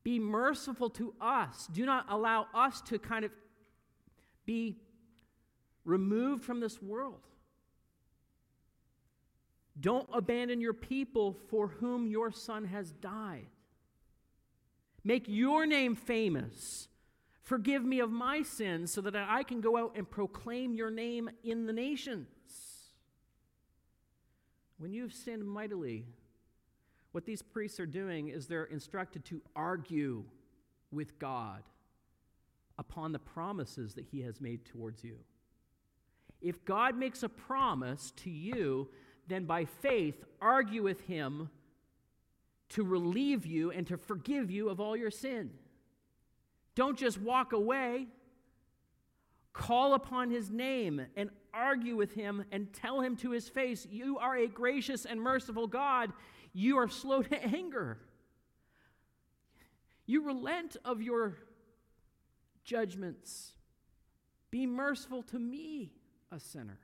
Be 0.03 0.19
merciful 0.19 0.91
to 0.91 1.14
us. 1.21 1.69
Do 1.73 1.85
not 1.85 2.07
allow 2.09 2.47
us 2.55 2.81
to 2.83 2.99
kind 2.99 3.25
of 3.25 3.31
be 4.47 4.79
removed 5.85 6.45
from 6.45 6.61
this 6.61 6.81
world. 6.83 7.21
Don't 9.81 10.09
abandon 10.12 10.61
your 10.61 10.73
people 10.73 11.37
for 11.49 11.69
whom 11.69 12.07
your 12.07 12.33
son 12.33 12.64
has 12.64 12.91
died. 12.91 13.47
Make 15.05 15.25
your 15.29 15.66
name 15.66 15.95
famous. 15.95 16.89
Forgive 17.43 17.85
me 17.85 18.01
of 18.01 18.11
my 18.11 18.43
sins 18.43 18.93
so 18.93 19.01
that 19.01 19.14
I 19.14 19.43
can 19.43 19.61
go 19.61 19.77
out 19.77 19.93
and 19.95 20.11
proclaim 20.11 20.75
your 20.75 20.91
name 20.91 21.31
in 21.45 21.66
the 21.66 21.73
nations. 21.73 22.29
When 24.79 24.93
you've 24.93 25.12
sinned 25.12 25.47
mightily, 25.47 26.07
what 27.12 27.26
these 27.26 27.43
priests 27.43 27.81
are 27.81 27.87
doing 27.87 28.29
is 28.29 28.47
they're 28.47 28.64
instructed 28.64 29.24
to 29.26 29.43
argue 29.57 30.24
with 30.91 31.18
God 31.18 31.62
upon 32.79 33.12
the 33.12 33.18
promises 33.18 33.95
that 33.95 34.07
he 34.07 34.22
has 34.22 34.41
made 34.41 34.64
towards 34.64 35.03
you. 35.03 35.16
If 36.41 36.64
God 36.64 36.97
makes 36.97 37.24
a 37.24 37.29
promise 37.29 38.12
to 38.18 38.31
you, 38.31 38.89
then 39.26 39.45
by 39.45 39.64
faith, 39.64 40.24
argue 40.41 40.85
with 40.85 41.01
him 41.03 41.51
to 42.70 42.85
relieve 42.85 43.45
you 43.45 43.70
and 43.70 43.87
to 43.89 43.97
forgive 43.97 44.51
you 44.51 44.68
of 44.68 44.79
all 44.79 44.97
your 44.97 45.11
sin. 45.11 45.51
Don't 46.74 46.97
just 46.97 47.20
walk 47.20 47.53
away. 47.53 48.07
Call 49.53 49.95
upon 49.95 50.31
his 50.31 50.51
name 50.51 51.05
and 51.16 51.31
argue 51.59 51.97
with 51.97 52.13
him 52.13 52.45
and 52.53 52.73
tell 52.73 53.01
him 53.01 53.17
to 53.17 53.31
his 53.31 53.49
face, 53.49 53.87
You 53.91 54.19
are 54.19 54.37
a 54.37 54.47
gracious 54.47 55.05
and 55.05 55.21
merciful 55.21 55.67
God. 55.67 56.13
You 56.53 56.79
are 56.79 56.89
slow 56.89 57.23
to 57.23 57.45
anger. 57.57 57.99
You 60.07 60.25
relent 60.25 60.77
of 60.85 61.03
your 61.03 61.37
judgments. 62.65 63.53
Be 64.51 64.67
merciful 64.67 65.23
to 65.25 65.39
me, 65.39 65.93
a 66.33 66.41
sinner. 66.41 66.79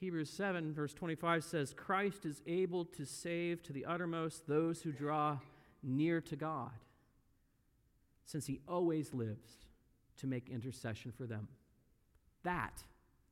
Hebrews 0.00 0.30
7, 0.30 0.72
verse 0.72 0.94
25 0.94 1.44
says, 1.44 1.74
Christ 1.76 2.24
is 2.24 2.40
able 2.46 2.86
to 2.86 3.04
save 3.04 3.62
to 3.64 3.72
the 3.72 3.84
uttermost 3.84 4.46
those 4.48 4.80
who 4.80 4.92
draw 4.92 5.38
near 5.82 6.22
to 6.22 6.36
God, 6.36 6.72
since 8.24 8.46
he 8.46 8.60
always 8.66 9.12
lives 9.12 9.69
to 10.20 10.26
make 10.26 10.48
intercession 10.48 11.12
for 11.12 11.26
them. 11.26 11.48
That 12.42 12.82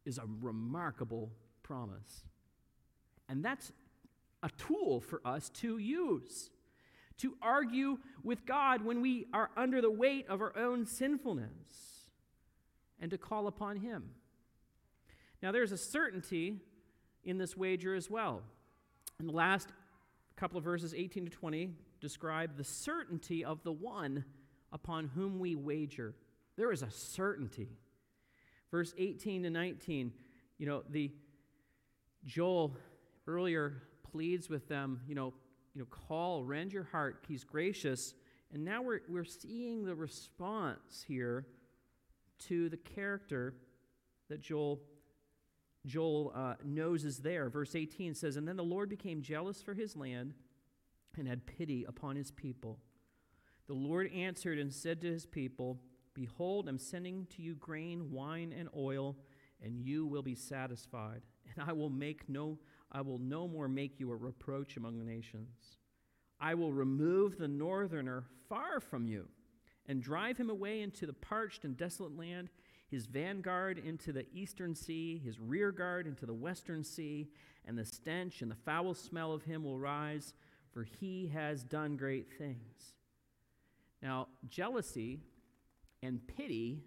is 0.05 0.19
a 0.19 0.25
remarkable 0.41 1.31
promise. 1.63 2.25
And 3.29 3.45
that's 3.45 3.73
a 4.43 4.51
tool 4.57 5.01
for 5.01 5.21
us 5.25 5.49
to 5.51 5.79
use 5.79 6.51
to 7.19 7.37
argue 7.43 7.99
with 8.23 8.47
God 8.47 8.85
when 8.85 9.01
we 9.01 9.27
are 9.33 9.51
under 9.57 9.81
the 9.81 9.91
weight 9.91 10.27
of 10.29 10.41
our 10.41 10.57
own 10.57 10.87
sinfulness 10.87 12.09
and 13.01 13.11
to 13.11 13.19
call 13.19 13.47
upon 13.47 13.77
Him. 13.77 14.11
Now, 15.43 15.53
there's 15.53 15.73
a 15.73 15.79
certainty 15.79 16.61
in 17.25 17.39
this 17.39 17.57
wager 17.57 17.95
as 17.95 18.11
well. 18.11 18.43
In 19.21 19.27
the 19.27 19.33
last 19.33 19.69
couple 20.37 20.59
of 20.59 20.65
verses, 20.65 20.95
18 20.95 21.25
to 21.25 21.31
20, 21.31 21.71
describe 22.01 22.57
the 22.57 22.65
certainty 22.65 23.45
of 23.45 23.63
the 23.65 23.73
one 23.73 24.25
upon 24.73 25.09
whom 25.15 25.39
we 25.39 25.55
wager. 25.55 26.15
There 26.59 26.73
is 26.73 26.83
a 26.83 26.91
certainty. 26.91 27.69
Verse 28.73 28.93
18 28.99 29.45
to 29.45 29.51
19, 29.51 30.13
you 30.59 30.67
know, 30.67 30.83
the 30.91 31.13
Joel 32.25 32.77
earlier 33.29 33.81
pleads 34.11 34.51
with 34.51 34.69
them, 34.69 35.01
you 35.07 35.15
know, 35.15 35.33
you 35.73 35.81
know, 35.81 35.87
call, 35.87 36.43
rend 36.43 36.73
your 36.73 36.83
heart. 36.83 37.25
He's 37.29 37.45
gracious. 37.45 38.13
And 38.53 38.65
now 38.65 38.83
we're, 38.83 39.01
we're 39.09 39.25
seeing 39.25 39.85
the 39.85 39.95
response 39.95 41.05
here 41.07 41.47
to 42.49 42.69
the 42.69 42.77
character 42.77 43.55
that 44.29 44.41
Joel, 44.41 44.81
Joel 45.87 46.33
uh, 46.35 46.55
knows 46.65 47.05
is 47.05 47.19
there. 47.19 47.49
Verse 47.51 47.77
18 47.77 48.15
says, 48.15 48.37
And 48.37 48.49
then 48.49 48.57
the 48.57 48.65
Lord 48.65 48.89
became 48.89 49.23
jealous 49.23 49.63
for 49.63 49.75
his 49.75 49.95
land 49.95 50.35
and 51.17 51.29
had 51.29 51.47
pity 51.47 51.85
upon 51.87 52.17
his 52.17 52.33
people. 52.33 52.81
The 53.69 53.75
Lord 53.75 54.11
answered 54.13 54.59
and 54.59 54.73
said 54.73 55.01
to 55.03 55.13
his 55.13 55.25
people, 55.25 55.79
Behold, 56.19 56.69
I'm 56.69 56.79
sending 56.79 57.29
to 57.37 57.43
you 57.43 57.55
grain, 57.55 58.11
wine, 58.11 58.53
and 58.53 58.69
oil, 58.77 59.15
and 59.63 59.79
you 59.79 60.05
will 60.05 60.23
be 60.23 60.35
satisfied. 60.35 61.23
And 61.55 61.71
I 61.71 61.73
will 61.73 61.91
make 61.91 62.29
no 62.29 62.59
I 62.91 63.03
will 63.03 63.21
no 63.21 63.47
more 63.47 63.69
make 63.69 64.01
you 64.01 64.11
a 64.11 64.17
reproach 64.17 64.77
among 64.77 64.99
the 64.99 65.05
nations. 65.05 65.77
I 66.41 66.55
will 66.55 66.73
remove 66.73 67.39
the 67.39 67.47
northerner 67.47 68.25
far 68.49 68.81
from 68.81 69.07
you 69.07 69.29
and 69.87 70.03
drive 70.03 70.39
him 70.39 70.51
away 70.51 70.81
into 70.81 71.07
the 71.07 71.13
parched 71.13 71.65
and 71.65 71.77
desolate 71.77 72.19
land. 72.19 72.49
his 72.89 73.07
vanguard 73.07 73.79
into 73.79 74.13
the 74.13 74.27
eastern 74.33 74.75
sea, 74.75 75.21
his 75.23 75.39
rear 75.39 75.71
guard 75.71 76.07
into 76.07 76.27
the 76.27 76.35
western 76.35 76.83
sea, 76.83 77.29
and 77.67 77.79
the 77.79 77.85
stench 77.85 78.41
and 78.41 78.51
the 78.51 78.57
foul 78.57 78.95
smell 78.95 79.33
of 79.33 79.45
him 79.45 79.63
will 79.63 79.79
rise, 79.79 80.33
for 80.73 80.85
he 80.85 81.29
has 81.29 81.63
done 81.63 81.97
great 81.97 82.27
things. 82.39 82.95
Now, 84.03 84.29
jealousy 84.49 85.21
and 86.03 86.21
pity 86.37 86.83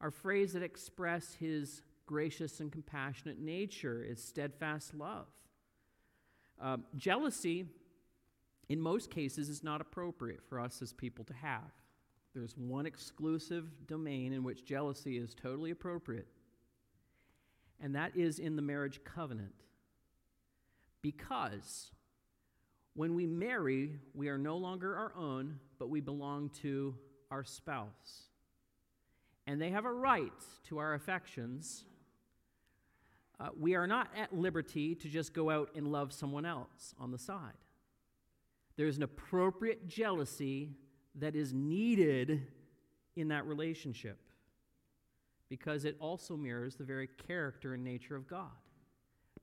are 0.00 0.10
phrases 0.10 0.54
that 0.54 0.62
express 0.62 1.34
his 1.34 1.82
gracious 2.06 2.60
and 2.60 2.72
compassionate 2.72 3.38
nature, 3.38 4.02
his 4.02 4.22
steadfast 4.22 4.94
love. 4.94 5.26
Uh, 6.60 6.78
jealousy, 6.96 7.66
in 8.68 8.80
most 8.80 9.10
cases, 9.10 9.48
is 9.48 9.62
not 9.62 9.80
appropriate 9.80 10.40
for 10.48 10.60
us 10.60 10.82
as 10.82 10.92
people 10.92 11.24
to 11.24 11.34
have. 11.34 11.70
There's 12.34 12.56
one 12.56 12.86
exclusive 12.86 13.86
domain 13.86 14.32
in 14.32 14.42
which 14.42 14.64
jealousy 14.64 15.18
is 15.18 15.34
totally 15.34 15.70
appropriate, 15.70 16.28
and 17.80 17.94
that 17.94 18.16
is 18.16 18.38
in 18.38 18.56
the 18.56 18.62
marriage 18.62 19.00
covenant. 19.04 19.54
Because 21.02 21.90
when 22.94 23.14
we 23.14 23.26
marry, 23.26 23.92
we 24.14 24.28
are 24.28 24.38
no 24.38 24.56
longer 24.56 24.94
our 24.96 25.12
own, 25.16 25.58
but 25.78 25.88
we 25.88 26.00
belong 26.00 26.50
to 26.62 26.94
our 27.30 27.44
spouse. 27.44 28.24
And 29.46 29.60
they 29.60 29.70
have 29.70 29.84
a 29.84 29.92
right 29.92 30.32
to 30.68 30.78
our 30.78 30.94
affections. 30.94 31.84
Uh, 33.38 33.48
we 33.58 33.74
are 33.74 33.86
not 33.86 34.08
at 34.16 34.34
liberty 34.34 34.94
to 34.94 35.08
just 35.08 35.32
go 35.32 35.50
out 35.50 35.70
and 35.74 35.90
love 35.90 36.12
someone 36.12 36.44
else 36.44 36.94
on 36.98 37.10
the 37.10 37.18
side. 37.18 37.52
There's 38.76 38.96
an 38.96 39.02
appropriate 39.02 39.88
jealousy 39.88 40.70
that 41.16 41.34
is 41.34 41.52
needed 41.52 42.46
in 43.16 43.28
that 43.28 43.46
relationship 43.46 44.18
because 45.48 45.84
it 45.84 45.96
also 46.00 46.36
mirrors 46.36 46.76
the 46.76 46.84
very 46.84 47.08
character 47.26 47.74
and 47.74 47.82
nature 47.82 48.14
of 48.14 48.28
God. 48.28 48.48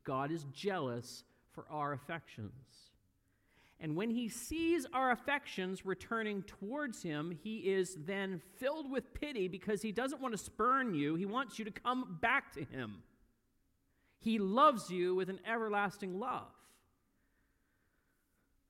God 0.03 0.31
is 0.31 0.45
jealous 0.53 1.25
for 1.51 1.65
our 1.69 1.91
affections. 1.91 2.51
And 3.79 3.95
when 3.95 4.09
he 4.09 4.27
sees 4.27 4.87
our 4.91 5.11
affections 5.11 5.85
returning 5.85 6.41
towards 6.43 7.03
him, 7.03 7.37
he 7.43 7.57
is 7.57 7.95
then 8.05 8.41
filled 8.57 8.89
with 8.89 9.13
pity 9.13 9.47
because 9.47 9.83
he 9.83 9.91
doesn't 9.91 10.19
want 10.21 10.33
to 10.33 10.37
spurn 10.37 10.95
you. 10.95 11.13
He 11.15 11.25
wants 11.25 11.59
you 11.59 11.65
to 11.65 11.71
come 11.71 12.17
back 12.19 12.53
to 12.53 12.63
him. 12.63 13.03
He 14.19 14.39
loves 14.39 14.89
you 14.89 15.13
with 15.13 15.29
an 15.29 15.39
everlasting 15.45 16.19
love. 16.19 16.47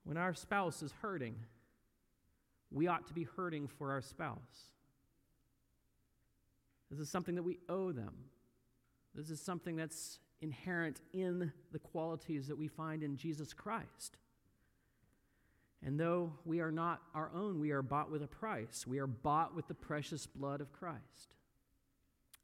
When 0.03 0.17
our 0.17 0.33
spouse 0.33 0.83
is 0.83 0.93
hurting, 1.01 1.35
we 2.69 2.87
ought 2.87 3.07
to 3.07 3.13
be 3.13 3.23
hurting 3.23 3.67
for 3.67 3.91
our 3.91 4.01
spouse. 4.01 4.71
This 6.91 6.99
is 6.99 7.09
something 7.09 7.35
that 7.35 7.43
we 7.43 7.59
owe 7.69 7.91
them. 7.91 8.13
This 9.15 9.29
is 9.29 9.41
something 9.41 9.77
that's 9.77 10.19
inherent 10.41 11.01
in 11.13 11.51
the 11.71 11.79
qualities 11.79 12.47
that 12.47 12.57
we 12.57 12.67
find 12.67 13.03
in 13.03 13.15
Jesus 13.17 13.53
Christ. 13.53 14.17
And 15.85 15.99
though 15.99 16.33
we 16.43 16.59
are 16.59 16.71
not 16.71 17.01
our 17.13 17.31
own, 17.33 17.59
we 17.59 17.71
are 17.71 17.81
bought 17.81 18.09
with 18.09 18.23
a 18.23 18.27
price. 18.27 18.85
We 18.87 18.99
are 18.99 19.07
bought 19.07 19.55
with 19.55 19.67
the 19.67 19.73
precious 19.73 20.25
blood 20.25 20.59
of 20.59 20.73
Christ. 20.73 21.35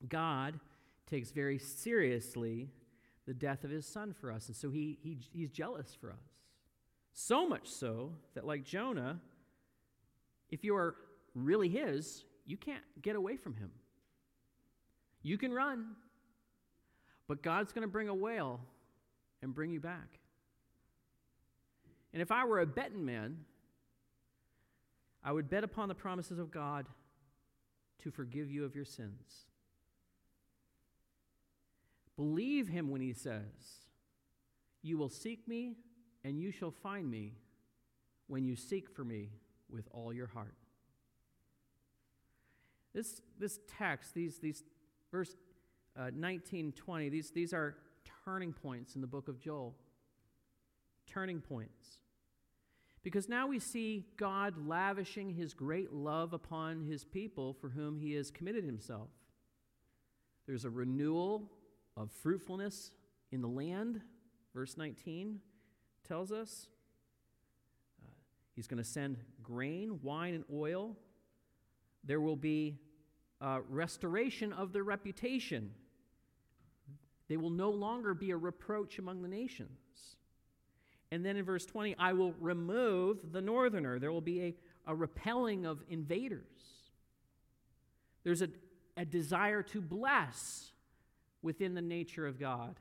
God 0.07 0.59
takes 1.09 1.31
very 1.31 1.57
seriously 1.57 2.69
the 3.25 3.33
death 3.33 3.63
of 3.63 3.69
his 3.69 3.85
son 3.85 4.13
for 4.13 4.31
us, 4.31 4.47
and 4.47 4.55
so 4.55 4.69
he, 4.69 4.97
he, 5.01 5.17
he's 5.31 5.49
jealous 5.49 5.95
for 5.99 6.11
us. 6.11 6.33
So 7.13 7.47
much 7.47 7.67
so 7.67 8.11
that, 8.33 8.45
like 8.45 8.63
Jonah, 8.63 9.19
if 10.49 10.63
you 10.63 10.75
are 10.75 10.95
really 11.33 11.69
his, 11.69 12.25
you 12.45 12.57
can't 12.57 12.83
get 13.01 13.15
away 13.15 13.37
from 13.37 13.55
him. 13.55 13.71
You 15.21 15.37
can 15.37 15.53
run, 15.53 15.95
but 17.27 17.41
God's 17.41 17.71
going 17.71 17.83
to 17.83 17.87
bring 17.87 18.09
a 18.09 18.15
whale 18.15 18.59
and 19.41 19.55
bring 19.55 19.71
you 19.71 19.79
back. 19.79 20.19
And 22.13 22.21
if 22.21 22.31
I 22.31 22.45
were 22.45 22.59
a 22.59 22.65
betting 22.65 23.03
man, 23.03 23.39
I 25.23 25.31
would 25.31 25.49
bet 25.49 25.63
upon 25.63 25.87
the 25.87 25.95
promises 25.95 26.37
of 26.37 26.51
God 26.51 26.87
to 28.03 28.11
forgive 28.11 28.51
you 28.51 28.65
of 28.65 28.75
your 28.75 28.85
sins. 28.85 29.45
Believe 32.15 32.67
him 32.67 32.91
when 32.91 33.01
he 33.01 33.13
says, 33.13 33.87
You 34.81 34.97
will 34.97 35.09
seek 35.09 35.47
me, 35.47 35.77
and 36.23 36.39
you 36.39 36.51
shall 36.51 36.71
find 36.71 37.09
me 37.09 37.33
when 38.27 38.45
you 38.45 38.55
seek 38.55 38.89
for 38.89 39.03
me 39.03 39.29
with 39.69 39.87
all 39.91 40.13
your 40.13 40.27
heart. 40.27 40.55
This, 42.93 43.21
this 43.39 43.59
text, 43.77 44.13
these, 44.13 44.37
these 44.37 44.63
verse 45.11 45.35
uh, 45.97 46.11
19, 46.13 46.73
20, 46.73 47.09
these, 47.09 47.31
these 47.31 47.53
are 47.53 47.75
turning 48.25 48.53
points 48.53 48.95
in 48.95 49.01
the 49.01 49.07
book 49.07 49.27
of 49.27 49.39
Joel. 49.39 49.73
Turning 51.07 51.41
points. 51.41 51.97
Because 53.03 53.27
now 53.27 53.47
we 53.47 53.59
see 53.59 54.05
God 54.15 54.65
lavishing 54.65 55.29
his 55.29 55.53
great 55.53 55.91
love 55.91 56.31
upon 56.33 56.85
his 56.85 57.03
people 57.03 57.53
for 57.53 57.69
whom 57.69 57.97
he 57.97 58.13
has 58.13 58.31
committed 58.31 58.63
himself. 58.63 59.09
There's 60.47 60.65
a 60.65 60.69
renewal 60.69 61.51
of 61.97 62.11
fruitfulness 62.11 62.91
in 63.31 63.41
the 63.41 63.47
land, 63.47 64.01
verse 64.55 64.77
19 64.77 65.39
tells 66.07 66.31
us. 66.31 66.67
Uh, 68.01 68.07
he's 68.55 68.67
going 68.67 68.81
to 68.81 68.89
send 68.89 69.17
grain, 69.41 69.99
wine, 70.01 70.33
and 70.33 70.43
oil. 70.51 70.95
There 72.03 72.21
will 72.21 72.35
be 72.35 72.79
restoration 73.69 74.53
of 74.53 74.71
their 74.71 74.83
reputation. 74.83 75.71
They 77.27 77.37
will 77.37 77.49
no 77.49 77.69
longer 77.69 78.13
be 78.13 78.31
a 78.31 78.37
reproach 78.37 78.99
among 78.99 79.21
the 79.21 79.27
nations. 79.27 79.79
And 81.13 81.23
then 81.23 81.37
in 81.37 81.45
verse 81.45 81.63
20, 81.67 81.95
I 81.99 82.13
will 82.13 82.33
remove 82.39 83.33
the 83.33 83.39
northerner. 83.39 83.99
There 83.99 84.11
will 84.11 84.19
be 84.19 84.41
a, 84.41 84.55
a 84.87 84.95
repelling 84.95 85.63
of 85.63 85.83
invaders. 85.87 86.41
There's 88.23 88.41
a, 88.41 88.47
a 88.97 89.05
desire 89.05 89.61
to 89.61 89.79
bless 89.79 90.71
within 91.43 91.75
the 91.75 91.83
nature 91.83 92.25
of 92.25 92.39
God. 92.39 92.79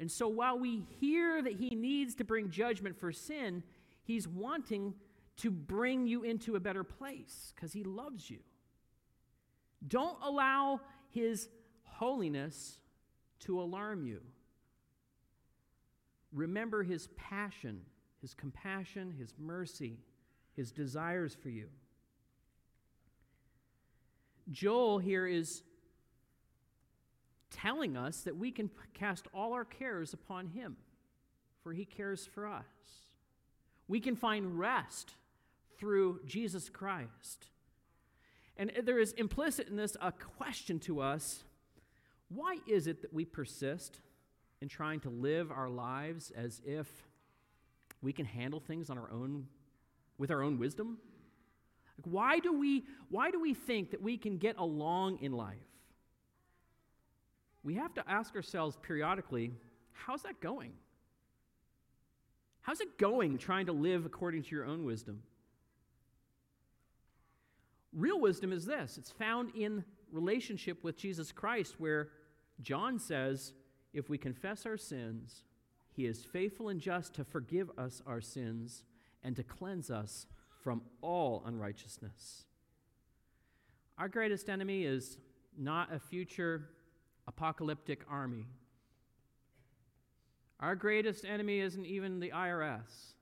And 0.00 0.10
so 0.10 0.26
while 0.26 0.58
we 0.58 0.82
hear 0.98 1.40
that 1.40 1.52
he 1.52 1.76
needs 1.76 2.16
to 2.16 2.24
bring 2.24 2.50
judgment 2.50 2.98
for 2.98 3.12
sin, 3.12 3.62
he's 4.02 4.26
wanting 4.26 4.94
to 5.36 5.52
bring 5.52 6.08
you 6.08 6.24
into 6.24 6.56
a 6.56 6.60
better 6.60 6.82
place 6.82 7.52
because 7.54 7.72
he 7.72 7.84
loves 7.84 8.28
you. 8.28 8.40
Don't 9.86 10.18
allow 10.20 10.80
his 11.10 11.48
holiness 11.84 12.80
to 13.42 13.62
alarm 13.62 14.04
you. 14.04 14.20
Remember 16.32 16.82
his 16.82 17.08
passion, 17.16 17.82
his 18.20 18.34
compassion, 18.34 19.14
his 19.18 19.34
mercy, 19.38 19.98
his 20.54 20.72
desires 20.72 21.36
for 21.40 21.48
you. 21.48 21.68
Joel 24.50 24.98
here 24.98 25.26
is 25.26 25.62
telling 27.50 27.96
us 27.96 28.22
that 28.22 28.36
we 28.36 28.50
can 28.50 28.70
cast 28.94 29.26
all 29.34 29.52
our 29.52 29.64
cares 29.64 30.12
upon 30.12 30.48
him, 30.48 30.76
for 31.62 31.72
he 31.72 31.84
cares 31.84 32.26
for 32.26 32.46
us. 32.46 32.64
We 33.86 34.00
can 34.00 34.16
find 34.16 34.58
rest 34.58 35.12
through 35.78 36.20
Jesus 36.24 36.68
Christ. 36.70 37.48
And 38.56 38.72
there 38.84 38.98
is 38.98 39.12
implicit 39.12 39.68
in 39.68 39.76
this 39.76 39.96
a 40.00 40.12
question 40.12 40.78
to 40.80 41.00
us 41.00 41.44
why 42.28 42.56
is 42.66 42.86
it 42.86 43.02
that 43.02 43.12
we 43.12 43.24
persist 43.26 44.00
in 44.62 44.68
trying 44.68 45.00
to 45.00 45.10
live 45.10 45.50
our 45.50 45.68
lives 45.68 46.32
as 46.36 46.62
if 46.64 46.86
we 48.00 48.12
can 48.12 48.24
handle 48.24 48.60
things 48.60 48.88
on 48.90 48.96
our 48.96 49.10
own 49.10 49.48
with 50.18 50.30
our 50.30 50.40
own 50.40 50.56
wisdom? 50.56 50.98
Like 51.98 52.06
why 52.14 52.38
do 52.38 52.56
we 52.56 52.84
why 53.10 53.32
do 53.32 53.40
we 53.40 53.54
think 53.54 53.90
that 53.90 54.00
we 54.00 54.16
can 54.16 54.38
get 54.38 54.56
along 54.56 55.18
in 55.20 55.32
life? 55.32 55.56
We 57.64 57.74
have 57.74 57.92
to 57.94 58.08
ask 58.08 58.36
ourselves 58.36 58.78
periodically, 58.80 59.52
how's 59.92 60.22
that 60.22 60.40
going? 60.40 60.72
How's 62.60 62.80
it 62.80 62.98
going 62.98 63.38
trying 63.38 63.66
to 63.66 63.72
live 63.72 64.06
according 64.06 64.44
to 64.44 64.50
your 64.50 64.64
own 64.64 64.84
wisdom? 64.84 65.24
Real 67.92 68.20
wisdom 68.20 68.52
is 68.52 68.64
this 68.64 68.96
it's 68.96 69.10
found 69.10 69.50
in 69.56 69.84
relationship 70.12 70.84
with 70.84 70.96
Jesus 70.96 71.32
Christ, 71.32 71.74
where 71.78 72.10
John 72.60 73.00
says, 73.00 73.54
if 73.92 74.08
we 74.08 74.18
confess 74.18 74.66
our 74.66 74.76
sins, 74.76 75.42
he 75.90 76.06
is 76.06 76.24
faithful 76.24 76.68
and 76.68 76.80
just 76.80 77.14
to 77.14 77.24
forgive 77.24 77.70
us 77.76 78.02
our 78.06 78.20
sins 78.20 78.84
and 79.22 79.36
to 79.36 79.42
cleanse 79.42 79.90
us 79.90 80.26
from 80.62 80.82
all 81.00 81.42
unrighteousness. 81.46 82.44
Our 83.98 84.08
greatest 84.08 84.48
enemy 84.48 84.84
is 84.84 85.18
not 85.58 85.92
a 85.92 85.98
future 85.98 86.70
apocalyptic 87.28 88.04
army. 88.10 88.46
Our 90.60 90.74
greatest 90.74 91.24
enemy 91.24 91.60
isn't 91.60 91.84
even 91.84 92.20
the 92.20 92.30
IRS. 92.30 93.14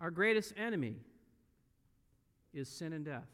Our 0.00 0.10
greatest 0.10 0.52
enemy 0.56 0.96
is 2.52 2.68
sin 2.68 2.92
and 2.92 3.04
death. 3.04 3.28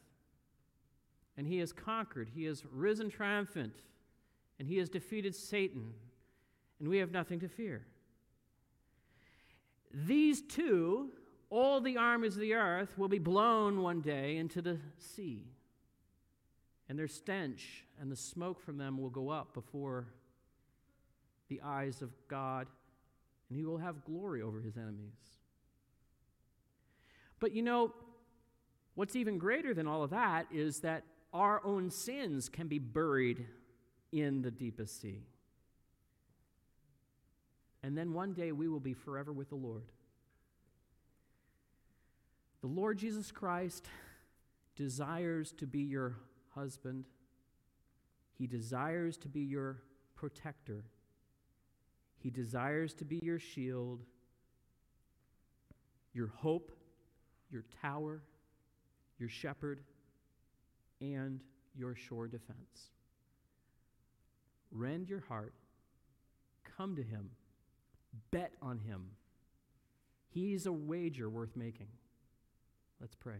and 1.39 1.47
he 1.47 1.59
has 1.59 1.73
conquered. 1.73 2.31
He 2.35 2.45
has 2.45 2.65
risen 2.67 3.09
triumphant, 3.11 3.73
and 4.59 4.69
he 4.69 4.79
has 4.79 4.89
defeated 4.89 5.35
Satan, 5.35 5.93
and 6.81 6.89
we 6.89 6.99
have 6.99 7.11
nothing 7.11 7.41
to 7.41 7.49
fear. 7.49 7.87
These 9.93 10.43
two, 10.43 11.11
all 11.51 11.81
the 11.81 11.97
armies 11.97 12.35
of 12.35 12.41
the 12.41 12.55
earth, 12.55 12.99
will 12.99 13.09
be 13.09 13.19
blown 13.19 13.83
one 13.83 14.01
day 14.01 14.37
into 14.37 14.61
the 14.61 14.79
sea, 14.99 15.47
and 16.89 16.99
their 16.99 17.09
stench 17.09 17.85
and 18.01 18.11
the 18.11 18.17
smoke 18.17 18.61
from 18.61 18.79
them 18.79 18.99
will 18.99 19.11
go 19.11 19.29
up 19.29 19.55
before 19.55 20.09
the 21.49 21.61
eyes 21.65 22.03
of 22.03 22.11
God, 22.29 22.67
and 23.49 23.59
he 23.59 23.65
will 23.65 23.79
have 23.79 24.05
glory 24.05 24.43
over 24.43 24.61
his 24.61 24.77
enemies. 24.77 25.39
But 27.41 27.53
you 27.53 27.63
know, 27.63 27.95
what's 28.95 29.17
even 29.17 29.39
greater 29.39 29.73
than 29.73 29.87
all 29.87 30.03
of 30.03 30.11
that 30.11 30.47
is 30.53 30.81
that 30.81 31.05
our 31.33 31.65
own 31.65 31.91
sins 31.91 32.49
can 32.49 32.69
be 32.69 32.79
buried 32.79 33.47
in 34.13 34.43
the 34.43 34.51
deepest 34.51 35.01
sea. 35.01 35.23
And 37.83 37.97
then 37.97 38.13
one 38.13 38.33
day 38.33 38.53
we 38.53 38.69
will 38.69 38.81
be 38.81 38.95
forever 38.95 39.33
with 39.33 39.51
the 39.51 39.57
Lord. 39.57 39.93
The 42.61 42.67
Lord 42.67 42.99
Jesus 42.99 43.31
Christ 43.31 43.87
desires 44.75 45.53
to 45.59 45.67
be 45.67 45.81
your 45.81 46.17
husband, 46.55 47.05
He 48.37 48.47
desires 48.47 49.17
to 49.19 49.29
be 49.29 49.41
your 49.41 49.83
protector, 50.17 50.85
He 52.19 52.31
desires 52.31 52.95
to 52.95 53.05
be 53.05 53.21
your 53.23 53.39
shield, 53.39 54.03
your 56.13 56.29
hope, 56.29 56.73
your 57.51 57.65
tower, 57.81 58.23
your 59.19 59.29
shepherd 59.29 59.81
and 61.01 61.41
your 61.77 61.95
sure 61.95 62.27
defense. 62.27 62.91
Rend 64.71 65.09
your 65.09 65.25
heart, 65.29 65.55
come 66.77 66.97
to 66.97 67.03
him, 67.03 67.31
bet 68.31 68.53
on 68.61 68.79
him. 68.79 69.11
He's 70.29 70.67
a 70.67 70.73
wager 70.73 71.29
worth 71.29 71.57
making. 71.57 71.89
Let's 73.01 73.15
pray. 73.15 73.39